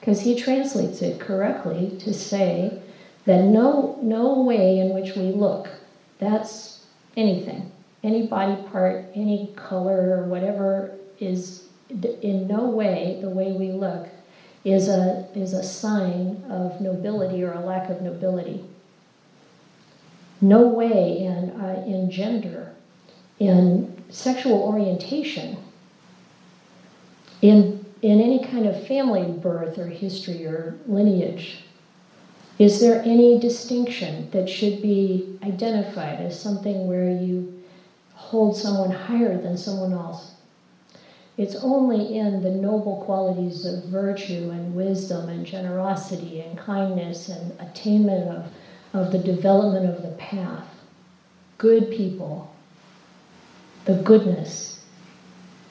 because 0.00 0.22
he 0.22 0.40
translates 0.40 1.02
it 1.02 1.20
correctly 1.20 1.96
to 2.00 2.14
say 2.14 2.80
that 3.26 3.42
no, 3.42 3.98
no 4.02 4.40
way 4.42 4.78
in 4.78 4.94
which 4.94 5.16
we 5.16 5.32
look, 5.32 5.68
that's 6.18 6.86
anything, 7.16 7.70
any 8.02 8.26
body 8.26 8.56
part, 8.70 9.04
any 9.14 9.52
color, 9.54 10.16
or 10.18 10.24
whatever 10.24 10.92
is 11.20 11.64
in 12.22 12.48
no 12.48 12.70
way 12.70 13.18
the 13.20 13.28
way 13.28 13.52
we 13.52 13.70
look 13.70 14.08
is 14.64 14.88
a, 14.88 15.26
is 15.34 15.52
a 15.52 15.62
sign 15.62 16.42
of 16.50 16.80
nobility 16.80 17.42
or 17.44 17.52
a 17.52 17.60
lack 17.60 17.90
of 17.90 18.00
nobility. 18.02 18.64
no 20.40 20.66
way 20.68 21.18
in, 21.18 21.50
uh, 21.60 21.82
in 21.86 22.10
gender, 22.10 22.72
in 23.38 24.02
sexual 24.10 24.62
orientation, 24.62 25.56
in, 27.42 27.84
in 28.02 28.20
any 28.20 28.44
kind 28.44 28.66
of 28.66 28.86
family 28.86 29.30
birth 29.32 29.78
or 29.78 29.86
history 29.86 30.44
or 30.46 30.76
lineage. 30.86 31.64
Is 32.58 32.80
there 32.80 33.02
any 33.02 33.38
distinction 33.40 34.30
that 34.30 34.48
should 34.48 34.80
be 34.82 35.38
identified 35.42 36.20
as 36.20 36.40
something 36.40 36.86
where 36.86 37.10
you 37.10 37.62
hold 38.14 38.56
someone 38.56 38.90
higher 38.90 39.36
than 39.40 39.56
someone 39.56 39.92
else? 39.92 40.33
It's 41.36 41.56
only 41.56 42.16
in 42.16 42.42
the 42.42 42.50
noble 42.50 43.02
qualities 43.04 43.66
of 43.66 43.84
virtue 43.84 44.50
and 44.50 44.74
wisdom 44.74 45.28
and 45.28 45.44
generosity 45.44 46.40
and 46.40 46.56
kindness 46.56 47.28
and 47.28 47.58
attainment 47.60 48.28
of, 48.28 48.46
of 48.92 49.12
the 49.12 49.18
development 49.18 49.86
of 49.86 50.02
the 50.02 50.16
path. 50.16 50.64
Good 51.58 51.90
people, 51.90 52.54
the 53.84 53.94
goodness 53.94 54.84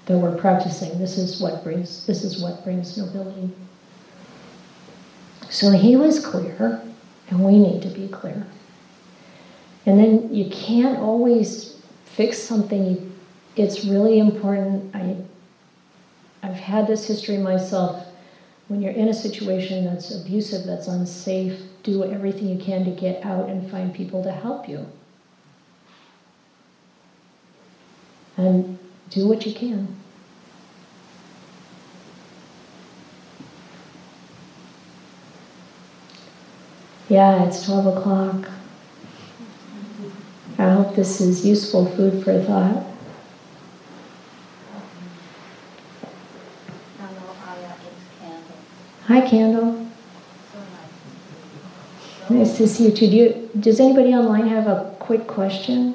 that 0.05 0.17
we're 0.17 0.35
practicing. 0.35 0.99
This 0.99 1.17
is 1.17 1.41
what 1.41 1.63
brings 1.63 2.05
this 2.05 2.23
is 2.23 2.41
what 2.41 2.63
brings 2.63 2.97
nobility. 2.97 3.49
So 5.49 5.71
he 5.71 5.95
was 5.95 6.25
clear, 6.25 6.81
and 7.29 7.39
we 7.43 7.57
need 7.57 7.81
to 7.83 7.89
be 7.89 8.07
clear. 8.07 8.45
And 9.85 9.99
then 9.99 10.33
you 10.33 10.49
can't 10.49 10.97
always 10.97 11.81
fix 12.05 12.39
something. 12.39 13.13
It's 13.55 13.85
really 13.85 14.19
important. 14.19 14.95
I 14.95 15.17
I've 16.43 16.55
had 16.55 16.87
this 16.87 17.07
history 17.07 17.37
myself. 17.37 18.05
When 18.67 18.81
you're 18.81 18.91
in 18.91 19.07
a 19.07 19.13
situation 19.13 19.85
that's 19.85 20.13
abusive, 20.13 20.65
that's 20.65 20.87
unsafe, 20.87 21.57
do 21.83 22.03
everything 22.03 22.49
you 22.49 22.57
can 22.57 22.83
to 22.83 22.91
get 22.91 23.25
out 23.25 23.49
and 23.49 23.69
find 23.71 23.93
people 23.93 24.21
to 24.23 24.31
help 24.31 24.67
you. 24.67 24.85
And 28.35 28.77
do 29.09 29.27
what 29.27 29.45
you 29.45 29.53
can. 29.53 29.95
Yeah, 37.09 37.45
it's 37.45 37.65
12 37.65 37.97
o'clock. 37.97 38.49
I 40.57 40.69
hope 40.71 40.95
this 40.95 41.21
is 41.21 41.45
useful 41.45 41.85
food 41.85 42.23
for 42.23 42.41
thought. 42.41 42.92
Hi, 49.07 49.19
Candle. 49.19 49.85
Nice 52.29 52.55
to 52.55 52.65
see 52.69 52.85
you 52.85 52.91
too. 52.91 53.09
Do 53.09 53.15
you, 53.17 53.49
does 53.59 53.81
anybody 53.81 54.13
online 54.13 54.47
have 54.47 54.65
a 54.65 54.95
quick 54.99 55.27
question? 55.27 55.93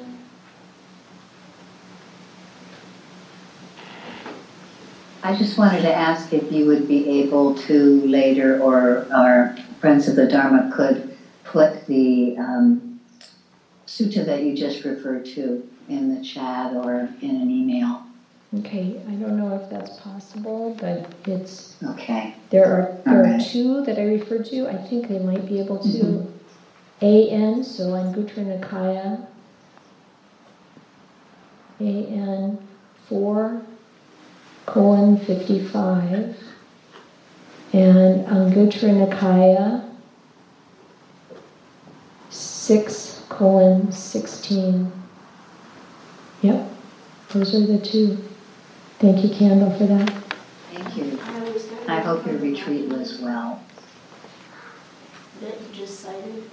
I 5.23 5.35
just 5.35 5.57
wanted 5.57 5.81
to 5.81 5.91
ask 5.91 6.31
if 6.33 6.51
you 6.51 6.67
would 6.67 6.87
be 6.87 7.21
able 7.21 7.55
to 7.55 8.01
later, 8.05 8.61
or 8.61 9.07
our 9.11 9.57
Friends 9.79 10.07
of 10.07 10.15
the 10.15 10.27
Dharma 10.27 10.71
could 10.71 11.17
put 11.43 11.87
the 11.87 12.37
um, 12.37 12.99
sutta 13.87 14.23
that 14.23 14.43
you 14.43 14.55
just 14.55 14.83
referred 14.83 15.25
to 15.25 15.67
in 15.87 16.13
the 16.13 16.23
chat 16.23 16.73
or 16.73 17.09
in 17.21 17.41
an 17.41 17.49
email. 17.49 18.03
Okay, 18.57 18.99
I 19.07 19.11
don't 19.11 19.37
know 19.37 19.53
if 19.55 19.69
that's 19.69 19.99
possible, 19.99 20.75
but 20.79 21.13
it's 21.27 21.75
Okay. 21.83 22.33
there 22.49 22.65
are 22.65 22.97
there 23.05 23.35
are 23.35 23.39
two 23.39 23.83
that 23.85 23.99
I 23.99 24.03
referred 24.05 24.45
to. 24.47 24.67
I 24.67 24.75
think 24.75 25.07
they 25.07 25.19
might 25.19 25.45
be 25.47 25.59
able 25.59 25.77
to. 25.77 25.87
Mhm. 25.87 26.25
AN, 27.01 27.63
so 27.63 27.91
Anguttara 27.93 28.59
Nikaya. 28.59 29.19
AN 31.79 32.57
four 33.07 33.61
colon 34.65 35.17
fifty 35.17 35.59
five. 35.59 36.35
And 37.71 38.25
Anguttara 38.25 38.91
Nikaya 39.07 39.83
six 42.31 43.21
colon 43.29 43.91
sixteen. 43.91 44.91
Yep, 46.41 46.67
those 47.31 47.53
are 47.53 47.65
the 47.67 47.77
two. 47.77 48.17
Thank 48.99 49.23
you, 49.23 49.29
Candle, 49.33 49.71
for 49.77 49.85
that. 49.85 50.09
Thank 50.73 50.97
you. 50.97 51.17
I 51.87 52.01
hope 52.01 52.25
your 52.25 52.35
retreat 52.35 52.89
was 52.89 53.19
well. 53.19 53.63
That 55.39 55.53
you 55.61 55.67
just 55.73 56.01
cited? 56.01 56.43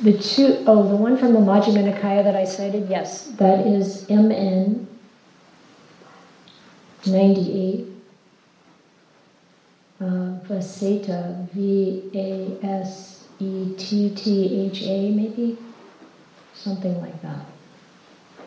The 0.00 0.16
two, 0.16 0.62
oh, 0.68 0.88
the 0.88 0.94
one 0.94 1.18
from 1.18 1.32
the 1.32 1.40
Majjhima 1.40 1.92
Nikaya 1.92 2.22
that 2.22 2.36
I 2.36 2.44
cited, 2.44 2.88
yes, 2.88 3.26
that 3.38 3.66
is 3.66 4.08
MN 4.08 4.86
98. 7.06 7.86
Uh, 10.00 10.04
Vaseta, 10.46 11.48
V 11.50 12.10
A 12.14 12.64
S 12.64 13.24
E 13.40 13.74
T 13.76 14.14
T 14.14 14.66
H 14.66 14.82
A, 14.82 15.10
maybe? 15.10 15.58
Something 16.52 17.00
like 17.00 17.20
that. 17.22 17.46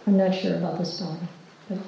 I'm 0.05 0.15
not 0.15 0.33
sure 0.33 0.55
about 0.55 0.77
the 0.77 0.85
spelling. 0.85 1.27
But. 1.67 1.79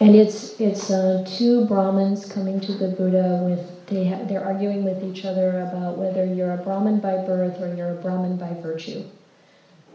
And 0.00 0.16
it's, 0.16 0.58
it's 0.58 0.90
uh, 0.90 1.26
two 1.28 1.66
Brahmins 1.66 2.24
coming 2.24 2.58
to 2.60 2.72
the 2.72 2.88
Buddha 2.88 3.40
with, 3.44 3.86
they 3.86 4.08
ha- 4.08 4.24
they're 4.24 4.42
arguing 4.42 4.82
with 4.82 5.04
each 5.04 5.26
other 5.26 5.60
about 5.60 5.98
whether 5.98 6.24
you're 6.24 6.52
a 6.52 6.56
Brahmin 6.56 7.00
by 7.00 7.18
birth 7.18 7.60
or 7.60 7.74
you're 7.74 7.92
a 7.92 8.00
Brahmin 8.00 8.38
by 8.38 8.54
virtue. 8.62 9.04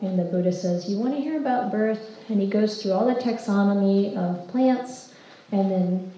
And 0.01 0.19
the 0.19 0.25
Buddha 0.25 0.51
says, 0.51 0.87
You 0.87 0.99
want 0.99 1.15
to 1.15 1.21
hear 1.21 1.39
about 1.39 1.71
birth? 1.71 2.19
And 2.29 2.39
he 2.39 2.47
goes 2.47 2.81
through 2.81 2.91
all 2.91 3.07
the 3.07 3.19
taxonomy 3.19 4.15
of 4.15 4.47
plants 4.49 5.13
and 5.51 5.71
then 5.71 6.11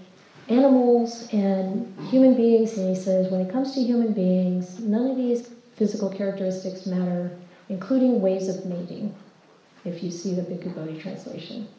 animals 0.50 1.30
and 1.32 1.96
human 2.10 2.36
beings. 2.36 2.78
And 2.78 2.94
he 2.94 3.02
says, 3.02 3.32
When 3.32 3.40
it 3.40 3.52
comes 3.52 3.74
to 3.76 3.82
human 3.82 4.12
beings, 4.12 4.80
none 4.80 5.10
of 5.10 5.16
these 5.16 5.50
physical 5.78 6.10
characteristics 6.10 6.86
matter, 6.88 7.32
including 7.70 8.20
ways 8.20 8.50
of 8.50 8.66
mating, 8.66 9.16
if 9.86 10.04
you 10.04 10.12
see 10.12 10.34
the 10.34 10.42
Bhikkhu 10.42 10.76
Bodhi 10.76 11.00
translation. 11.00 11.70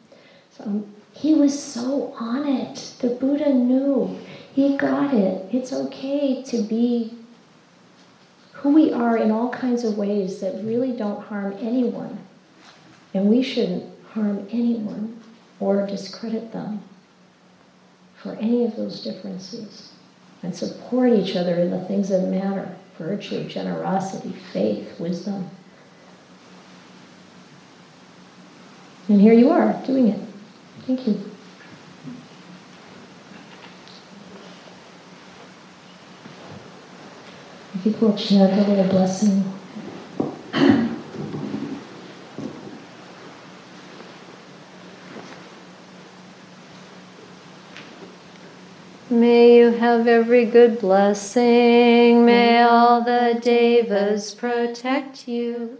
So 0.51 0.63
um, 0.63 0.95
he 1.19 1.33
was 1.33 1.61
so 1.61 2.13
on 2.17 2.47
it. 2.47 2.93
The 2.99 3.09
Buddha 3.09 3.53
knew. 3.53 4.17
He 4.53 4.77
got 4.77 5.13
it. 5.13 5.53
It's 5.53 5.73
okay 5.73 6.41
to 6.43 6.61
be 6.61 7.13
who 8.53 8.73
we 8.73 8.93
are 8.93 9.17
in 9.17 9.29
all 9.29 9.49
kinds 9.49 9.83
of 9.83 9.97
ways 9.97 10.39
that 10.39 10.63
really 10.63 10.93
don't 10.93 11.21
harm 11.25 11.57
anyone. 11.59 12.19
And 13.13 13.27
we 13.27 13.43
shouldn't 13.43 13.83
harm 14.13 14.47
anyone 14.49 15.21
or 15.59 15.85
discredit 15.85 16.53
them 16.53 16.83
for 18.15 18.35
any 18.35 18.63
of 18.63 18.77
those 18.77 19.03
differences. 19.03 19.91
And 20.41 20.55
support 20.55 21.11
each 21.11 21.35
other 21.35 21.55
in 21.55 21.69
the 21.69 21.83
things 21.83 22.07
that 22.09 22.21
matter 22.29 22.73
virtue, 22.97 23.45
generosity, 23.49 24.31
faith, 24.53 24.97
wisdom. 25.01 25.49
And 29.09 29.19
here 29.19 29.33
you 29.33 29.49
are 29.49 29.73
doing 29.85 30.07
it. 30.07 30.28
Thank 30.85 31.07
you. 31.07 31.31
I 37.73 37.77
think 37.81 38.01
we'll 38.01 38.17
chant 38.17 38.53
a 38.53 38.69
little 38.69 38.89
blessing. 38.89 39.43
May 49.09 49.57
you 49.57 49.71
have 49.71 50.07
every 50.07 50.45
good 50.45 50.79
blessing. 50.79 52.25
May 52.25 52.61
all 52.61 53.01
the 53.03 53.39
devas 53.41 54.35
protect 54.35 55.27
you. 55.27 55.79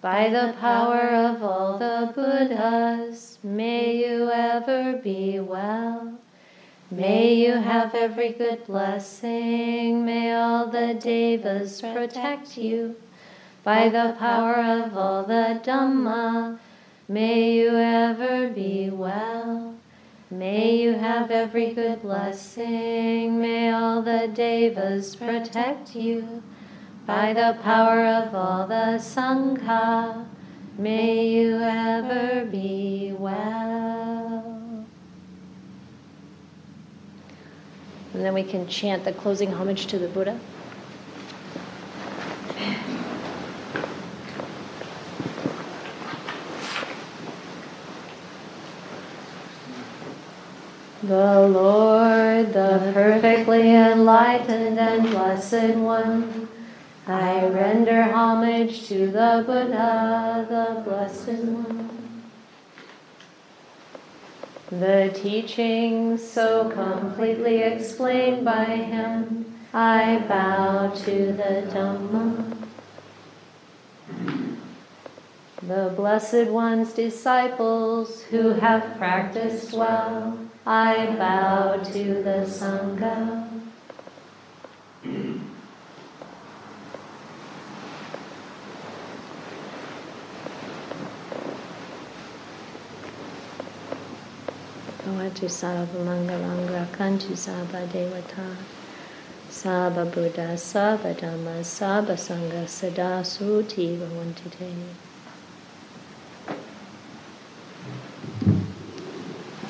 By 0.00 0.30
the 0.30 0.54
power 0.58 1.10
of 1.10 1.42
all 1.42 1.76
the 1.76 2.10
Buddhas, 2.14 3.38
may 3.42 3.96
you 3.96 4.30
ever 4.30 4.94
be 4.94 5.38
well. 5.40 6.14
May 6.90 7.34
you 7.34 7.52
have 7.52 7.94
every 7.94 8.30
good 8.30 8.64
blessing. 8.66 10.06
May 10.06 10.32
all 10.34 10.68
the 10.68 10.94
devas 10.94 11.82
protect 11.82 12.56
you. 12.56 12.96
By 13.62 13.90
the 13.90 14.16
power 14.18 14.54
of 14.54 14.96
all 14.96 15.24
the 15.24 15.60
Dhamma, 15.62 16.58
may 17.06 17.52
you 17.52 17.76
ever 17.76 18.48
be 18.48 18.88
well. 18.88 19.74
May 20.30 20.76
you 20.76 20.94
have 20.94 21.30
every 21.30 21.74
good 21.74 22.00
blessing. 22.00 23.38
May 23.38 23.70
all 23.70 24.00
the 24.00 24.30
devas 24.32 25.14
protect 25.14 25.94
you 25.94 26.42
by 27.10 27.32
the 27.32 27.58
power 27.64 28.06
of 28.06 28.32
all 28.36 28.68
the 28.68 28.96
Sangha, 29.00 30.24
may 30.78 31.26
you 31.26 31.58
ever 31.60 32.44
be 32.44 33.12
well. 33.18 34.86
And 38.14 38.24
then 38.24 38.32
we 38.32 38.44
can 38.44 38.68
chant 38.68 39.02
the 39.02 39.12
closing 39.12 39.52
homage 39.52 39.86
to 39.86 39.98
the 39.98 40.06
Buddha. 40.06 40.38
The 51.02 51.48
Lord, 51.48 52.52
the 52.52 52.92
perfectly 52.94 53.74
enlightened 53.74 54.78
and 54.78 55.10
blessed 55.10 55.74
one 55.74 56.49
I 57.10 57.48
render 57.48 58.02
homage 58.04 58.86
to 58.86 59.08
the 59.08 59.42
Buddha, 59.44 60.46
the 60.48 60.80
blessed 60.88 61.42
one. 61.42 61.90
The 64.70 65.10
teachings 65.12 66.22
so 66.22 66.70
completely 66.70 67.62
explained 67.62 68.44
by 68.44 68.64
him, 68.64 69.56
I 69.74 70.24
bow 70.28 70.92
to 71.04 71.32
the 71.32 71.68
Dhamma. 71.72 72.56
The 75.62 75.92
Blessed 75.96 76.46
One's 76.52 76.92
disciples 76.92 78.22
who 78.22 78.50
have 78.50 78.96
practiced 78.98 79.72
well, 79.72 80.38
I 80.64 81.06
bow 81.16 81.82
to 81.82 82.22
the 82.22 82.46
Sangha. 82.46 83.59
Devata 97.86 98.56
Buddha 100.12 100.56
Dhamma 100.56 101.60
Sangha 101.60 102.68
Sada 102.68 103.22
Suti 103.22 103.98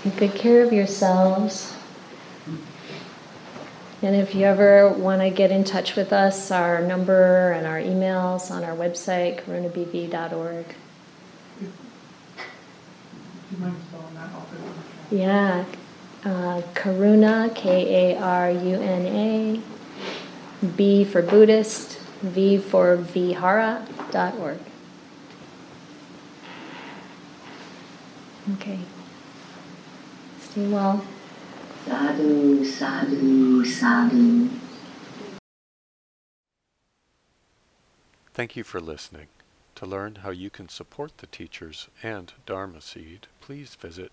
Take 0.02 0.16
good 0.16 0.34
care 0.34 0.62
of 0.62 0.72
yourselves. 0.72 1.74
And 4.02 4.16
if 4.16 4.34
you 4.34 4.46
ever 4.46 4.88
want 4.88 5.20
to 5.20 5.28
get 5.30 5.50
in 5.50 5.62
touch 5.62 5.94
with 5.94 6.12
us, 6.12 6.50
our 6.50 6.80
number 6.80 7.52
and 7.52 7.66
our 7.66 7.78
emails 7.78 8.50
on 8.50 8.64
our 8.64 8.74
website, 8.74 9.44
karunabv.org. 9.44 10.66
Do 11.58 11.66
you 13.50 13.58
mind 13.58 13.76
spelling 13.88 14.14
that 14.14 14.30
out 14.32 14.50
there? 14.50 14.99
Yeah, 15.10 15.64
uh, 16.24 16.62
Karuna, 16.74 17.52
K 17.54 18.14
A 18.14 18.18
R 18.18 18.50
U 18.50 18.74
N 18.80 19.06
A, 19.06 19.60
B 20.76 21.04
for 21.04 21.20
Buddhist, 21.20 21.98
V 22.22 22.58
for 22.58 22.96
Vihara 22.96 23.86
dot 24.12 24.38
org. 24.38 24.58
Okay. 28.54 28.78
Stay 30.40 30.68
well. 30.68 31.04
Sadhu, 31.86 32.64
sadhu, 32.64 33.64
sadhu. 33.64 34.50
Thank 38.32 38.56
you 38.56 38.64
for 38.64 38.80
listening. 38.80 39.26
To 39.74 39.86
learn 39.86 40.16
how 40.16 40.30
you 40.30 40.50
can 40.50 40.68
support 40.68 41.18
the 41.18 41.26
teachers 41.26 41.88
and 42.02 42.32
Dharma 42.46 42.80
Seed, 42.80 43.26
please 43.40 43.74
visit 43.74 44.12